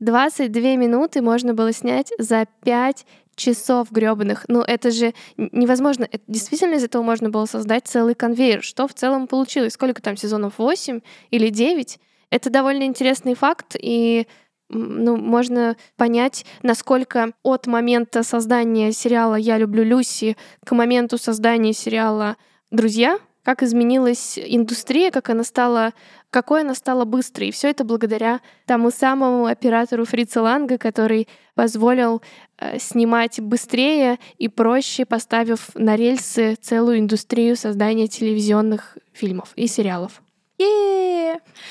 22 0.01 0.77
минуты 0.77 1.23
можно 1.23 1.55
было 1.55 1.73
снять 1.73 2.13
за 2.19 2.47
5 2.65 3.07
часов 3.35 3.91
гребаных. 3.91 4.45
Ну, 4.49 4.61
это 4.61 4.91
же 4.91 5.15
невозможно. 5.37 6.07
Это, 6.11 6.23
действительно 6.27 6.75
из 6.75 6.85
этого 6.85 7.03
можно 7.03 7.31
было 7.31 7.47
создать 7.47 7.87
целый 7.87 8.15
конвейер. 8.15 8.63
Что 8.63 8.87
в 8.87 8.95
целом 8.95 9.27
получилось? 9.27 9.73
Сколько 9.73 10.03
там 10.03 10.17
сезонов? 10.17 10.59
8 10.59 11.01
или 11.31 11.49
9? 11.49 11.99
Это 12.31 12.51
довольно 12.51 12.85
интересный 12.85 13.35
факт, 13.35 13.77
и 13.79 14.27
ну, 14.71 15.17
можно 15.17 15.77
понять, 15.97 16.47
насколько 16.63 17.33
от 17.43 17.67
момента 17.67 18.23
создания 18.23 18.93
сериала 18.93 19.35
«Я 19.35 19.59
люблю 19.59 19.83
Люси» 19.83 20.37
к 20.65 20.73
моменту 20.73 21.19
создания 21.19 21.73
сериала 21.73 22.37
«Друзья», 22.71 23.19
как 23.43 23.63
изменилась 23.63 24.39
индустрия, 24.39 25.11
как 25.11 25.31
она 25.31 25.45
стала, 25.45 25.93
какой 26.31 26.61
она 26.61 26.75
стала 26.75 27.05
быстрой. 27.05 27.49
И 27.49 27.53
все 27.53 27.71
это 27.71 27.85
благодаря 27.85 28.41
тому 28.67 28.91
самому 28.91 29.47
оператору 29.47 30.05
Фрица 30.05 30.43
Ланга, 30.43 30.79
который 30.79 31.27
позволил 31.55 32.23
э, 32.59 32.79
снимать 32.79 33.41
быстрее 33.41 34.19
и 34.39 34.49
проще, 34.49 35.07
поставив 35.07 35.71
на 35.75 35.97
рельсы 35.97 36.57
целую 36.61 36.99
индустрию 36.99 37.57
создания 37.57 38.09
телевизионных 38.09 38.99
фильмов 39.13 39.53
и 39.57 39.67
сериалов. 39.67 40.23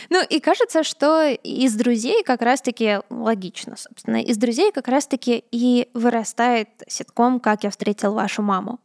Ну 0.10 0.23
и 0.28 0.39
кажется, 0.39 0.84
что 0.84 1.28
из 1.28 1.75
друзей 1.75 2.23
как 2.23 2.41
раз-таки 2.41 2.99
логично, 3.10 3.75
собственно. 3.78 4.21
Из 4.21 4.38
друзей 4.38 4.71
как 4.71 4.88
раз-таки 4.88 5.43
и 5.52 5.89
вырастает 5.93 6.69
ситком 6.88 7.39
«Как 7.39 7.63
я 7.63 7.69
встретил 7.69 8.13
вашу 8.13 8.41
маму». 8.41 8.80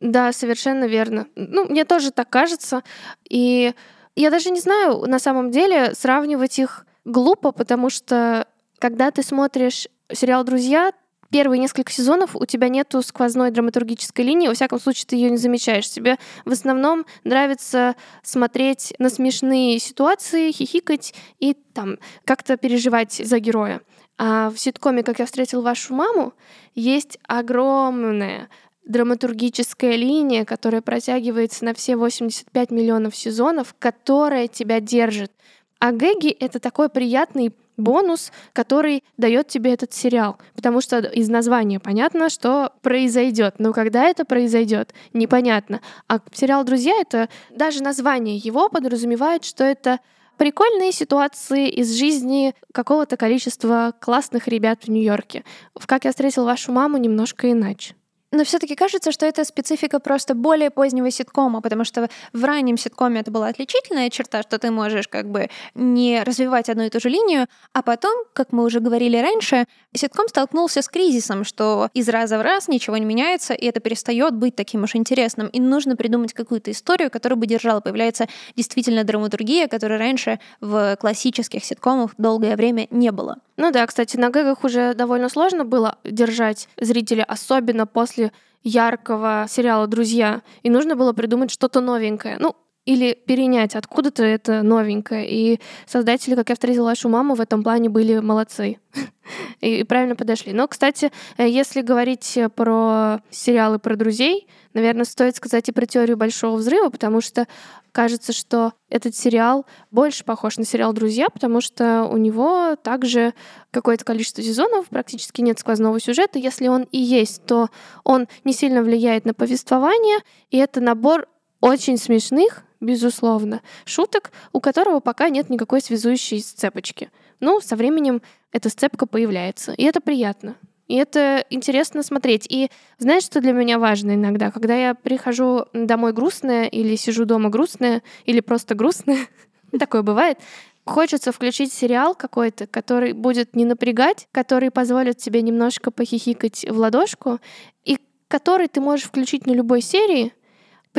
Да, 0.00 0.32
совершенно 0.32 0.84
верно. 0.84 1.26
Ну, 1.34 1.64
мне 1.64 1.84
тоже 1.84 2.10
так 2.12 2.28
кажется. 2.30 2.82
И 3.28 3.74
я 4.14 4.30
даже 4.30 4.50
не 4.50 4.60
знаю, 4.60 5.06
на 5.06 5.18
самом 5.18 5.50
деле, 5.50 5.94
сравнивать 5.94 6.58
их 6.58 6.86
глупо, 7.04 7.52
потому 7.52 7.90
что 7.90 8.46
когда 8.78 9.10
ты 9.10 9.22
смотришь 9.22 9.88
сериал 10.12 10.44
«Друзья», 10.44 10.92
первые 11.30 11.60
несколько 11.60 11.92
сезонов 11.92 12.34
у 12.34 12.44
тебя 12.46 12.68
нету 12.68 13.02
сквозной 13.02 13.50
драматургической 13.50 14.24
линии, 14.24 14.48
во 14.48 14.54
всяком 14.54 14.80
случае 14.80 15.06
ты 15.06 15.16
ее 15.16 15.30
не 15.30 15.36
замечаешь. 15.36 15.88
Тебе 15.88 16.16
в 16.44 16.52
основном 16.52 17.06
нравится 17.24 17.96
смотреть 18.22 18.94
на 18.98 19.10
смешные 19.10 19.78
ситуации, 19.78 20.52
хихикать 20.52 21.14
и 21.38 21.54
там 21.54 21.98
как-то 22.24 22.56
переживать 22.56 23.12
за 23.12 23.38
героя. 23.38 23.80
А 24.18 24.50
в 24.50 24.58
ситкоме 24.58 25.02
«Как 25.02 25.20
я 25.20 25.26
встретил 25.26 25.62
вашу 25.62 25.94
маму» 25.94 26.32
есть 26.74 27.18
огромная 27.26 28.48
драматургическая 28.84 29.94
линия, 29.96 30.44
которая 30.44 30.80
протягивается 30.80 31.64
на 31.64 31.74
все 31.74 31.94
85 31.96 32.70
миллионов 32.70 33.14
сезонов, 33.14 33.74
которая 33.78 34.48
тебя 34.48 34.80
держит. 34.80 35.30
А 35.78 35.92
гэги— 35.92 36.30
это 36.40 36.58
такой 36.58 36.88
приятный 36.88 37.54
бонус, 37.78 38.32
который 38.52 39.02
дает 39.16 39.48
тебе 39.48 39.72
этот 39.72 39.94
сериал. 39.94 40.36
Потому 40.54 40.80
что 40.82 40.98
из 40.98 41.28
названия 41.28 41.80
понятно, 41.80 42.28
что 42.28 42.72
произойдет. 42.82 43.54
Но 43.58 43.72
когда 43.72 44.04
это 44.04 44.24
произойдет, 44.24 44.92
непонятно. 45.14 45.80
А 46.08 46.20
сериал 46.32 46.64
«Друзья»— 46.64 46.94
это 47.00 47.28
даже 47.50 47.82
название 47.82 48.36
его 48.36 48.68
подразумевает, 48.68 49.44
что 49.44 49.64
это 49.64 50.00
прикольные 50.36 50.92
ситуации 50.92 51.68
из 51.68 51.96
жизни 51.98 52.54
какого-то 52.72 53.16
количества 53.16 53.92
классных 54.00 54.48
ребят 54.48 54.84
в 54.84 54.88
Нью-Йорке. 54.88 55.44
В 55.74 55.86
«Как 55.86 56.04
я 56.04 56.10
встретил 56.10 56.44
вашу 56.44 56.72
маму» 56.72 56.96
немножко 56.96 57.50
иначе. 57.50 57.94
Но 58.30 58.44
все-таки 58.44 58.74
кажется, 58.74 59.10
что 59.10 59.24
это 59.24 59.42
специфика 59.44 60.00
просто 60.00 60.34
более 60.34 60.70
позднего 60.70 61.10
ситкома, 61.10 61.62
потому 61.62 61.84
что 61.84 62.08
в 62.34 62.44
раннем 62.44 62.76
ситкоме 62.76 63.20
это 63.20 63.30
была 63.30 63.48
отличительная 63.48 64.10
черта, 64.10 64.42
что 64.42 64.58
ты 64.58 64.70
можешь 64.70 65.08
как 65.08 65.30
бы 65.30 65.48
не 65.74 66.22
развивать 66.22 66.68
одну 66.68 66.84
и 66.84 66.90
ту 66.90 67.00
же 67.00 67.08
линию, 67.08 67.46
а 67.72 67.82
потом, 67.82 68.12
как 68.34 68.52
мы 68.52 68.64
уже 68.64 68.80
говорили 68.80 69.16
раньше, 69.16 69.64
ситком 69.94 70.28
столкнулся 70.28 70.82
с 70.82 70.88
кризисом, 70.88 71.44
что 71.44 71.88
из 71.94 72.06
раза 72.10 72.38
в 72.38 72.42
раз 72.42 72.68
ничего 72.68 72.98
не 72.98 73.06
меняется, 73.06 73.54
и 73.54 73.64
это 73.64 73.80
перестает 73.80 74.34
быть 74.34 74.54
таким 74.54 74.82
уж 74.82 74.94
интересным. 74.94 75.48
И 75.48 75.58
нужно 75.58 75.96
придумать 75.96 76.34
какую-то 76.34 76.70
историю, 76.70 77.10
которая 77.10 77.38
бы 77.38 77.46
держала. 77.46 77.80
Появляется 77.80 78.26
действительно 78.56 79.04
драматургия, 79.04 79.68
которой 79.68 79.98
раньше 79.98 80.38
в 80.60 80.96
классических 80.96 81.64
ситкомах 81.64 82.12
долгое 82.18 82.56
время 82.56 82.88
не 82.90 83.10
было. 83.10 83.38
Ну 83.58 83.72
да, 83.72 83.84
кстати, 83.88 84.16
на 84.16 84.30
гэгах 84.30 84.62
уже 84.62 84.94
довольно 84.94 85.28
сложно 85.28 85.64
было 85.64 85.98
держать 86.04 86.68
зрителя, 86.80 87.24
особенно 87.24 87.88
после 87.88 88.30
яркого 88.62 89.46
сериала 89.48 89.88
«Друзья», 89.88 90.42
и 90.62 90.70
нужно 90.70 90.94
было 90.94 91.12
придумать 91.12 91.50
что-то 91.50 91.80
новенькое. 91.80 92.36
Ну, 92.38 92.54
или 92.88 93.12
перенять 93.12 93.76
откуда-то 93.76 94.24
это 94.24 94.62
новенькое. 94.62 95.28
И 95.28 95.60
создатели, 95.84 96.34
как 96.34 96.48
я 96.48 96.54
встретила 96.54 96.86
вашу 96.86 97.10
маму, 97.10 97.34
в 97.34 97.40
этом 97.42 97.62
плане 97.62 97.90
были 97.90 98.18
молодцы. 98.18 98.78
И 99.60 99.84
правильно 99.84 100.16
подошли. 100.16 100.54
Но, 100.54 100.66
кстати, 100.66 101.12
э, 101.36 101.46
если 101.46 101.82
говорить 101.82 102.38
про 102.56 103.20
сериалы 103.28 103.78
про 103.78 103.94
друзей, 103.94 104.48
наверное, 104.72 105.04
стоит 105.04 105.36
сказать 105.36 105.68
и 105.68 105.72
про 105.72 105.84
теорию 105.84 106.16
большого 106.16 106.56
взрыва, 106.56 106.88
потому 106.88 107.20
что 107.20 107.46
кажется, 107.92 108.32
что 108.32 108.72
этот 108.88 109.14
сериал 109.14 109.66
больше 109.90 110.24
похож 110.24 110.56
на 110.56 110.64
сериал 110.64 110.94
«Друзья», 110.94 111.28
потому 111.28 111.60
что 111.60 112.08
у 112.10 112.16
него 112.16 112.74
также 112.76 113.34
какое-то 113.70 114.06
количество 114.06 114.42
сезонов, 114.42 114.88
практически 114.88 115.42
нет 115.42 115.58
сквозного 115.58 116.00
сюжета. 116.00 116.38
Если 116.38 116.68
он 116.68 116.84
и 116.84 116.98
есть, 116.98 117.44
то 117.44 117.68
он 118.02 118.28
не 118.44 118.54
сильно 118.54 118.82
влияет 118.82 119.26
на 119.26 119.34
повествование, 119.34 120.20
и 120.50 120.56
это 120.56 120.80
набор 120.80 121.28
очень 121.60 121.98
смешных, 121.98 122.64
безусловно, 122.80 123.62
шуток, 123.84 124.32
у 124.52 124.60
которого 124.60 125.00
пока 125.00 125.28
нет 125.28 125.50
никакой 125.50 125.80
связующей 125.80 126.40
сцепочки. 126.40 127.10
Ну, 127.40 127.60
со 127.60 127.76
временем 127.76 128.22
эта 128.52 128.68
сцепка 128.68 129.06
появляется, 129.06 129.72
и 129.72 129.84
это 129.84 130.00
приятно. 130.00 130.56
И 130.88 130.94
это 130.94 131.44
интересно 131.50 132.02
смотреть. 132.02 132.46
И 132.48 132.70
знаешь, 132.98 133.24
что 133.24 133.40
для 133.40 133.52
меня 133.52 133.78
важно 133.78 134.14
иногда? 134.14 134.50
Когда 134.50 134.74
я 134.74 134.94
прихожу 134.94 135.66
домой 135.74 136.14
грустная 136.14 136.64
или 136.64 136.96
сижу 136.96 137.26
дома 137.26 137.50
грустная, 137.50 138.02
или 138.24 138.40
просто 138.40 138.74
грустная, 138.74 139.26
такое 139.78 140.02
бывает, 140.02 140.38
хочется 140.86 141.30
включить 141.30 141.72
сериал 141.72 142.14
какой-то, 142.14 142.66
который 142.66 143.12
будет 143.12 143.54
не 143.54 143.66
напрягать, 143.66 144.28
который 144.32 144.70
позволит 144.70 145.18
тебе 145.18 145.42
немножко 145.42 145.90
похихикать 145.90 146.64
в 146.68 146.78
ладошку, 146.78 147.38
и 147.84 147.98
который 148.28 148.68
ты 148.68 148.80
можешь 148.80 149.06
включить 149.06 149.46
на 149.46 149.52
любой 149.52 149.82
серии, 149.82 150.32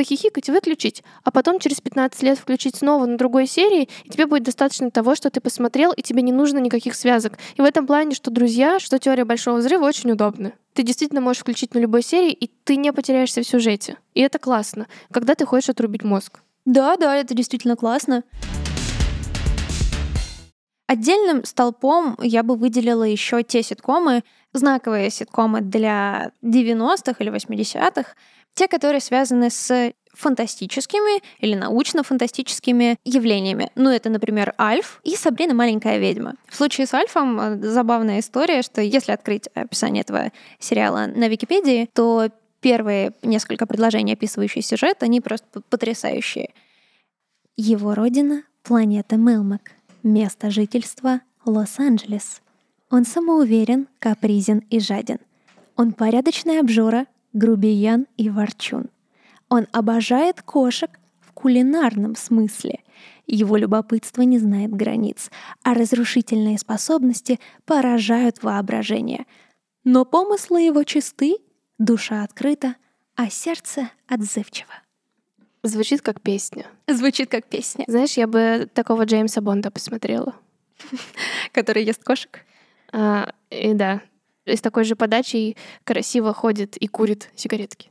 похихикать, 0.00 0.48
выключить, 0.48 1.04
а 1.24 1.30
потом 1.30 1.58
через 1.58 1.82
15 1.82 2.22
лет 2.22 2.38
включить 2.38 2.76
снова 2.76 3.04
на 3.04 3.18
другой 3.18 3.46
серии, 3.46 3.86
и 4.04 4.08
тебе 4.08 4.24
будет 4.24 4.44
достаточно 4.44 4.90
того, 4.90 5.14
что 5.14 5.28
ты 5.28 5.42
посмотрел, 5.42 5.92
и 5.92 6.00
тебе 6.00 6.22
не 6.22 6.32
нужно 6.32 6.56
никаких 6.56 6.94
связок. 6.94 7.34
И 7.56 7.60
в 7.60 7.66
этом 7.66 7.86
плане, 7.86 8.14
что 8.14 8.30
«Друзья», 8.30 8.78
что 8.78 8.98
«Теория 8.98 9.26
большого 9.26 9.58
взрыва» 9.58 9.84
очень 9.84 10.10
удобно. 10.10 10.52
Ты 10.72 10.84
действительно 10.84 11.20
можешь 11.20 11.42
включить 11.42 11.74
на 11.74 11.80
любой 11.80 12.02
серии, 12.02 12.32
и 12.32 12.50
ты 12.64 12.76
не 12.76 12.94
потеряешься 12.94 13.42
в 13.42 13.46
сюжете. 13.46 13.98
И 14.14 14.22
это 14.22 14.38
классно, 14.38 14.86
когда 15.12 15.34
ты 15.34 15.44
хочешь 15.44 15.68
отрубить 15.68 16.02
мозг. 16.02 16.40
Да, 16.64 16.96
да, 16.96 17.14
это 17.14 17.34
действительно 17.34 17.76
классно. 17.76 18.24
Отдельным 20.86 21.44
столпом 21.44 22.16
я 22.22 22.42
бы 22.42 22.56
выделила 22.56 23.04
еще 23.04 23.42
те 23.42 23.62
ситкомы, 23.62 24.24
знаковые 24.54 25.10
ситкомы 25.10 25.60
для 25.60 26.32
90-х 26.42 27.14
или 27.18 27.30
80-х, 27.30 28.14
те, 28.54 28.68
которые 28.68 29.00
связаны 29.00 29.50
с 29.50 29.92
фантастическими 30.12 31.22
или 31.38 31.54
научно-фантастическими 31.54 32.96
явлениями. 33.04 33.70
Ну, 33.74 33.90
это, 33.90 34.10
например, 34.10 34.54
Альф 34.58 35.00
и 35.04 35.16
Сабрина 35.16 35.54
маленькая 35.54 35.98
ведьма. 35.98 36.34
В 36.48 36.56
случае 36.56 36.86
с 36.86 36.94
Альфом 36.94 37.40
э, 37.40 37.56
забавная 37.62 38.20
история, 38.20 38.62
что 38.62 38.80
если 38.80 39.12
открыть 39.12 39.48
описание 39.54 40.02
этого 40.02 40.32
сериала 40.58 41.06
на 41.06 41.28
Википедии, 41.28 41.88
то 41.94 42.28
первые 42.60 43.12
несколько 43.22 43.66
предложений, 43.66 44.14
описывающие 44.14 44.62
сюжет, 44.62 45.02
они 45.02 45.20
просто 45.20 45.60
потрясающие. 45.62 46.50
Его 47.56 47.94
родина— 47.94 48.42
планета 48.62 49.16
Мелмак. 49.16 49.72
Место 50.02 50.50
жительства— 50.50 51.20
Лос-Анджелес. 51.44 52.42
Он 52.90 53.04
самоуверен, 53.04 53.86
капризен 53.98 54.58
и 54.70 54.80
жаден. 54.80 55.18
Он 55.76 55.92
порядочный 55.92 56.58
обжора, 56.58 57.06
грубиян 57.32 58.06
и 58.16 58.28
ворчун. 58.30 58.90
Он 59.48 59.66
обожает 59.72 60.42
кошек 60.42 60.90
в 61.20 61.32
кулинарном 61.32 62.14
смысле. 62.16 62.80
Его 63.26 63.56
любопытство 63.56 64.22
не 64.22 64.38
знает 64.38 64.70
границ, 64.72 65.30
а 65.62 65.74
разрушительные 65.74 66.58
способности 66.58 67.38
поражают 67.64 68.42
воображение. 68.42 69.26
Но 69.84 70.04
помыслы 70.04 70.62
его 70.62 70.82
чисты, 70.84 71.36
душа 71.78 72.22
открыта, 72.22 72.76
а 73.16 73.30
сердце 73.30 73.90
отзывчиво. 74.08 74.72
Звучит 75.62 76.00
как 76.00 76.20
песня. 76.20 76.66
Звучит 76.86 77.30
как 77.30 77.46
песня. 77.46 77.84
Знаешь, 77.86 78.14
я 78.14 78.26
бы 78.26 78.68
такого 78.72 79.04
Джеймса 79.04 79.40
Бонда 79.40 79.70
посмотрела. 79.70 80.34
Который 81.52 81.84
ест 81.84 82.02
кошек? 82.02 82.44
А, 82.92 83.32
и 83.50 83.74
да, 83.74 84.00
с 84.46 84.60
такой 84.60 84.84
же 84.84 84.96
подачей 84.96 85.56
красиво 85.84 86.32
ходит 86.34 86.76
и 86.76 86.86
курит 86.86 87.30
сигаретки. 87.34 87.90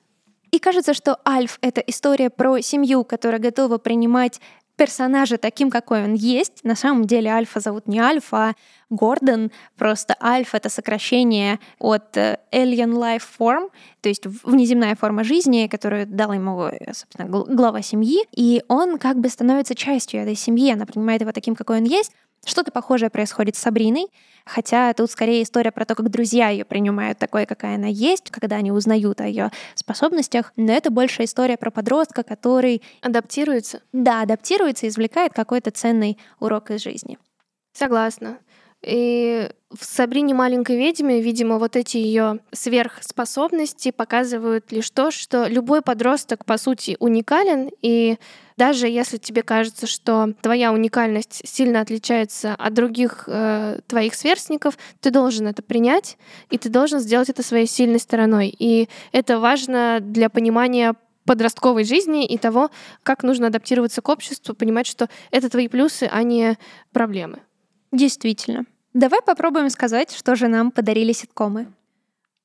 И 0.52 0.60
кажется, 0.60 0.94
что 0.94 1.20
Альф— 1.28 1.60
это 1.62 1.82
история 1.82 2.30
про 2.30 2.60
семью, 2.62 3.04
которая 3.04 3.40
готова 3.40 3.78
принимать 3.78 4.42
персонажа 4.80 5.38
таким, 5.38 5.70
какой 5.70 6.06
он 6.06 6.14
есть. 6.14 6.64
На 6.64 6.74
самом 6.74 7.06
деле 7.06 7.30
Альфа 7.30 7.60
зовут 7.60 7.88
не 7.88 8.00
Альфа, 8.00 8.38
а 8.38 8.54
Гордон. 8.90 9.52
Просто 9.78 10.16
Альфа— 10.24 10.58
это 10.58 10.70
сокращение 10.70 11.60
от 11.80 12.16
э, 12.16 12.40
Alien 12.54 12.94
Life 12.94 13.24
Form, 13.38 13.70
то 14.00 14.08
есть 14.08 14.26
внеземная 14.26 14.96
форма 14.96 15.26
жизни, 15.26 15.68
которую 15.68 16.08
дала 16.08 16.36
ему, 16.36 16.68
э, 16.68 16.94
собственно, 16.94 17.28
глава 17.28 17.82
семьи. 17.82 18.26
И 18.34 18.64
он 18.70 18.98
как 18.98 19.20
бы 19.20 19.28
становится 19.28 19.76
частью 19.76 20.22
этой 20.22 20.36
семьи, 20.36 20.72
она 20.72 20.86
принимает 20.86 21.22
его 21.22 21.34
таким, 21.34 21.56
какой 21.56 21.80
он 21.80 21.84
есть. 21.84 22.14
Что-то 22.46 22.72
похожее 22.72 23.10
происходит 23.10 23.56
с 23.56 23.60
Сабриной, 23.60 24.08
хотя 24.46 24.94
тут 24.94 25.12
скорее 25.12 25.44
история 25.44 25.72
про 25.72 25.86
то, 25.86 25.96
как 25.96 26.10
друзья 26.10 26.50
ее 26.50 26.66
принимают 26.66 27.18
такой, 27.20 27.46
какая 27.46 27.76
она 27.76 27.88
есть, 27.88 28.32
когда 28.32 28.58
они 28.58 28.72
узнают 28.72 29.22
о 29.22 29.28
ее 29.28 29.52
способностях, 29.76 30.54
но 30.56 30.72
это 30.72 30.90
больше 30.90 31.24
история 31.24 31.58
про 31.58 31.72
подростка, 31.72 32.24
который... 32.24 32.82
Адаптируется? 33.02 33.82
Да, 33.94 34.22
адаптируется 34.22 34.86
и 34.86 34.90
извлекает 34.90 35.34
какой-то 35.34 35.72
ценный 35.72 36.18
урок 36.40 36.72
из 36.72 36.82
жизни. 36.82 37.18
Согласна. 37.74 38.40
И 38.82 39.50
в 39.72 39.84
Сабрине 39.84 40.34
маленькой 40.34 40.78
ведьме, 40.78 41.22
видимо, 41.22 41.60
вот 41.60 41.76
эти 41.76 41.98
ее 41.98 42.40
сверхспособности 42.52 43.92
показывают 43.92 44.72
лишь 44.72 44.90
то, 44.90 45.12
что 45.12 45.48
любой 45.48 45.82
подросток, 45.82 46.46
по 46.46 46.58
сути, 46.58 46.96
уникален, 47.00 47.70
и 47.82 48.18
даже 48.56 48.88
если 48.88 49.18
тебе 49.18 49.44
кажется, 49.44 49.86
что 49.86 50.34
твоя 50.42 50.72
уникальность 50.72 51.42
сильно 51.46 51.82
отличается 51.82 52.56
от 52.56 52.74
других 52.74 53.26
э, 53.28 53.80
твоих 53.88 54.16
сверстников, 54.16 54.78
ты 55.02 55.12
должен 55.12 55.48
это 55.48 55.62
принять, 55.62 56.18
и 56.50 56.58
ты 56.58 56.70
должен 56.70 57.00
сделать 57.00 57.30
это 57.30 57.44
своей 57.44 57.68
сильной 57.68 58.00
стороной. 58.00 58.54
И 58.58 58.90
это 59.12 59.40
важно 59.40 60.00
для 60.02 60.30
понимания 60.30 60.96
подростковой 61.26 61.84
жизни 61.84 62.26
и 62.26 62.38
того, 62.38 62.72
как 63.04 63.24
нужно 63.24 63.48
адаптироваться 63.48 64.02
к 64.02 64.10
обществу, 64.10 64.56
понимать, 64.56 64.88
что 64.88 65.10
это 65.32 65.50
твои 65.50 65.68
плюсы, 65.68 66.10
а 66.12 66.24
не 66.24 66.58
проблемы. 66.92 67.40
Действительно. 67.92 68.66
Давай 68.94 69.22
попробуем 69.22 69.70
сказать, 69.70 70.12
что 70.12 70.36
же 70.36 70.48
нам 70.48 70.72
подарили 70.72 71.12
ситкомы. 71.12 71.68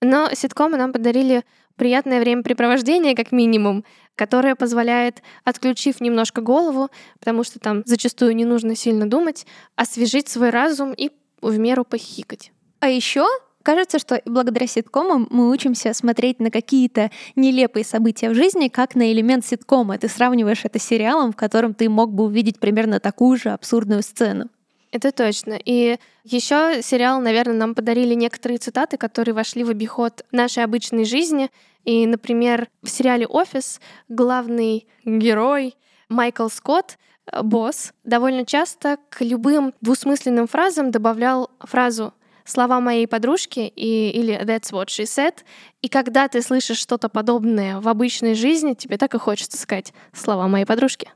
Но 0.01 0.28
ситкомы 0.34 0.76
нам 0.76 0.92
подарили 0.92 1.45
приятное 1.76 2.20
времяпрепровождение, 2.20 3.14
как 3.14 3.32
минимум, 3.32 3.84
которое 4.14 4.55
позволяет, 4.55 5.22
отключив 5.45 6.01
немножко 6.01 6.40
голову, 6.40 6.90
потому 7.18 7.45
что 7.45 7.59
там 7.59 7.82
зачастую 7.86 8.36
не 8.36 8.45
нужно 8.45 8.76
сильно 8.76 9.09
думать, 9.09 9.47
освежить 9.76 10.28
свой 10.28 10.51
разум 10.51 10.92
и 10.92 11.11
в 11.40 11.59
меру 11.59 11.84
похихикать. 11.84 12.53
А 12.80 12.88
еще 12.88 13.26
кажется, 13.62 13.99
что 13.99 14.20
благодаря 14.26 14.66
ситкомам 14.66 15.26
мы 15.30 15.51
учимся 15.51 15.95
смотреть 15.95 16.38
на 16.38 16.51
какие-то 16.51 17.11
нелепые 17.34 17.84
события 17.84 18.28
в 18.28 18.34
жизни, 18.34 18.68
как 18.68 18.95
на 18.95 19.11
элемент 19.11 19.45
ситкома. 19.45 19.99
Ты 19.99 20.09
сравниваешь 20.09 20.64
это 20.64 20.78
с 20.78 20.84
сериалом, 20.84 21.32
в 21.32 21.36
котором 21.36 21.74
ты 21.74 21.88
мог 21.88 22.12
бы 22.12 22.24
увидеть 22.24 22.61
примерно 22.61 23.01
такую 23.01 23.36
же 23.38 23.51
абсурдную 23.51 24.03
сцену. 24.03 24.51
Это 24.95 25.11
точно. 25.11 25.59
И 25.64 25.99
еще 26.22 26.80
сериал, 26.80 27.20
наверное, 27.20 27.57
нам 27.57 27.74
подарили 27.74 28.14
некоторые 28.14 28.59
цитаты, 28.59 28.97
которые 28.97 29.34
вошли 29.34 29.64
в 29.64 29.68
обиход 29.68 30.24
нашей 30.30 30.62
обычной 30.62 31.05
жизни. 31.05 31.51
И, 31.84 32.07
например, 32.07 32.68
в 32.80 32.88
сериале 32.88 33.26
«Офис» 33.26 33.80
главный 34.09 34.86
герой 35.05 35.74
Майкл 36.09 36.47
Скотт, 36.47 36.97
э, 37.26 37.42
босс, 37.42 37.92
довольно 38.05 38.47
часто 38.47 38.99
к 39.11 39.20
любым 39.22 39.74
двусмысленным 39.80 40.47
фразам 40.47 40.92
добавлял 40.92 41.51
фразу 41.59 42.14
слова 42.45 42.78
моей 42.78 43.09
подружки 43.09 43.72
и, 43.74 44.11
или 44.11 44.40
«That's 44.45 44.70
what 44.70 44.86
she 44.86 45.07
said». 45.07 45.34
И 45.82 45.88
когда 45.88 46.28
ты 46.28 46.40
слышишь 46.40 46.78
что-то 46.78 47.09
подобное 47.09 47.80
в 47.80 47.88
обычной 47.88 48.34
жизни, 48.34 48.74
тебе 48.74 48.97
так 48.97 49.12
и 49.16 49.18
хочется 49.18 49.59
сказать 49.59 49.92
«слова 50.12 50.47
моей 50.47 50.66
подружки». 50.66 51.11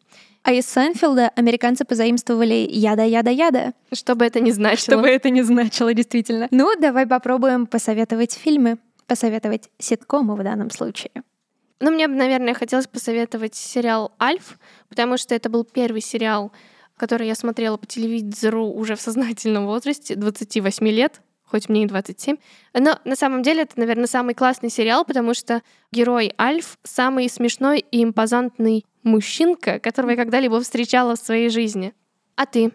А 0.49 0.53
из 0.55 0.65
Сайнфилда 0.65 1.29
американцы 1.37 1.85
позаимствовали 1.85 2.67
яда-яда-яда. 2.71 3.75
Что 3.93 4.15
бы 4.15 4.25
это 4.25 4.41
ни 4.41 4.51
значило. 4.51 4.97
Что 4.97 4.99
бы 4.99 5.07
это 5.07 5.29
ни 5.29 5.43
значило, 5.43 5.93
действительно. 5.93 6.49
Ну, 6.51 6.75
давай 6.81 7.07
попробуем 7.07 7.67
посоветовать 7.67 8.33
фильмы, 8.33 8.79
посоветовать 9.07 9.69
ситкомы 9.79 10.37
в 10.37 10.43
данном 10.43 10.71
случае. 10.71 11.11
Ну, 11.81 11.91
мне 11.91 12.09
бы, 12.09 12.15
наверное, 12.15 12.55
хотелось 12.55 12.87
посоветовать 12.87 13.57
сериал 13.57 14.11
«Альф», 14.19 14.59
потому 14.89 15.19
что 15.19 15.35
это 15.35 15.51
был 15.51 15.65
первый 15.65 16.01
сериал, 16.01 16.51
который 16.97 17.27
я 17.27 17.35
смотрела 17.35 17.77
по 17.77 17.85
телевизору 17.85 18.69
уже 18.69 18.97
в 18.97 19.03
сознательном 19.03 19.67
возрасте, 19.67 20.15
28 20.15 20.89
лет. 20.89 21.21
Хоть 21.51 21.69
мне 21.69 21.85
и 21.85 21.87
27. 21.87 22.37
Но 22.75 22.99
на 23.05 23.17
самом 23.17 23.43
деле 23.43 23.63
это, 23.63 23.79
наверное, 23.79 24.07
самый 24.07 24.35
классный 24.35 24.71
сериал, 24.71 25.05
потому 25.05 25.35
что 25.35 25.63
герой 25.93 26.33
Альф 26.39 26.79
самый 26.83 27.29
смешной 27.29 27.85
и 27.91 28.03
импозантный 28.05 28.85
мужчинка, 29.03 29.79
которого 29.79 30.11
я 30.11 30.17
когда-либо 30.17 30.61
встречала 30.61 31.17
в 31.17 31.19
своей 31.19 31.49
жизни. 31.49 31.95
А 32.37 32.47
ты? 32.47 32.73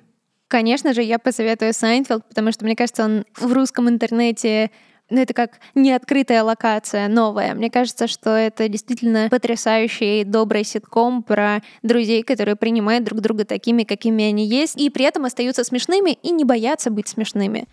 Конечно 0.47 0.93
же, 0.93 1.01
я 1.01 1.19
посоветую 1.19 1.73
Seinfeld, 1.73 2.27
потому 2.27 2.51
что, 2.51 2.65
мне 2.65 2.75
кажется, 2.75 3.05
он 3.05 3.25
в 3.35 3.51
русском 3.53 3.89
интернете 3.89 4.71
ну, 5.09 5.21
это 5.21 5.33
как 5.33 5.59
неоткрытая 5.75 6.43
локация, 6.43 7.07
новая. 7.07 7.53
Мне 7.53 7.69
кажется, 7.69 8.07
что 8.07 8.31
это 8.31 8.67
действительно 8.69 9.27
потрясающий 9.29 10.23
добрый 10.23 10.63
ситком 10.63 11.23
про 11.23 11.61
друзей, 11.83 12.23
которые 12.23 12.55
принимают 12.55 13.03
друг 13.03 13.19
друга 13.21 13.45
такими, 13.45 13.83
какими 13.83 14.23
они 14.23 14.47
есть, 14.47 14.79
и 14.79 14.89
при 14.89 15.05
этом 15.05 15.25
остаются 15.25 15.63
смешными 15.63 16.17
и 16.23 16.31
не 16.31 16.45
боятся 16.45 16.89
быть 16.89 17.09
смешными. 17.09 17.67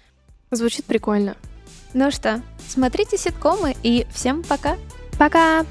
Звучит 0.51 0.85
прикольно. 0.85 1.37
Ну 1.95 2.11
что, 2.11 2.43
смотрите 2.69 3.17
ситкомы 3.17 3.77
и 3.83 4.07
всем 4.13 4.43
пока. 4.43 4.77
Пока! 5.19 5.65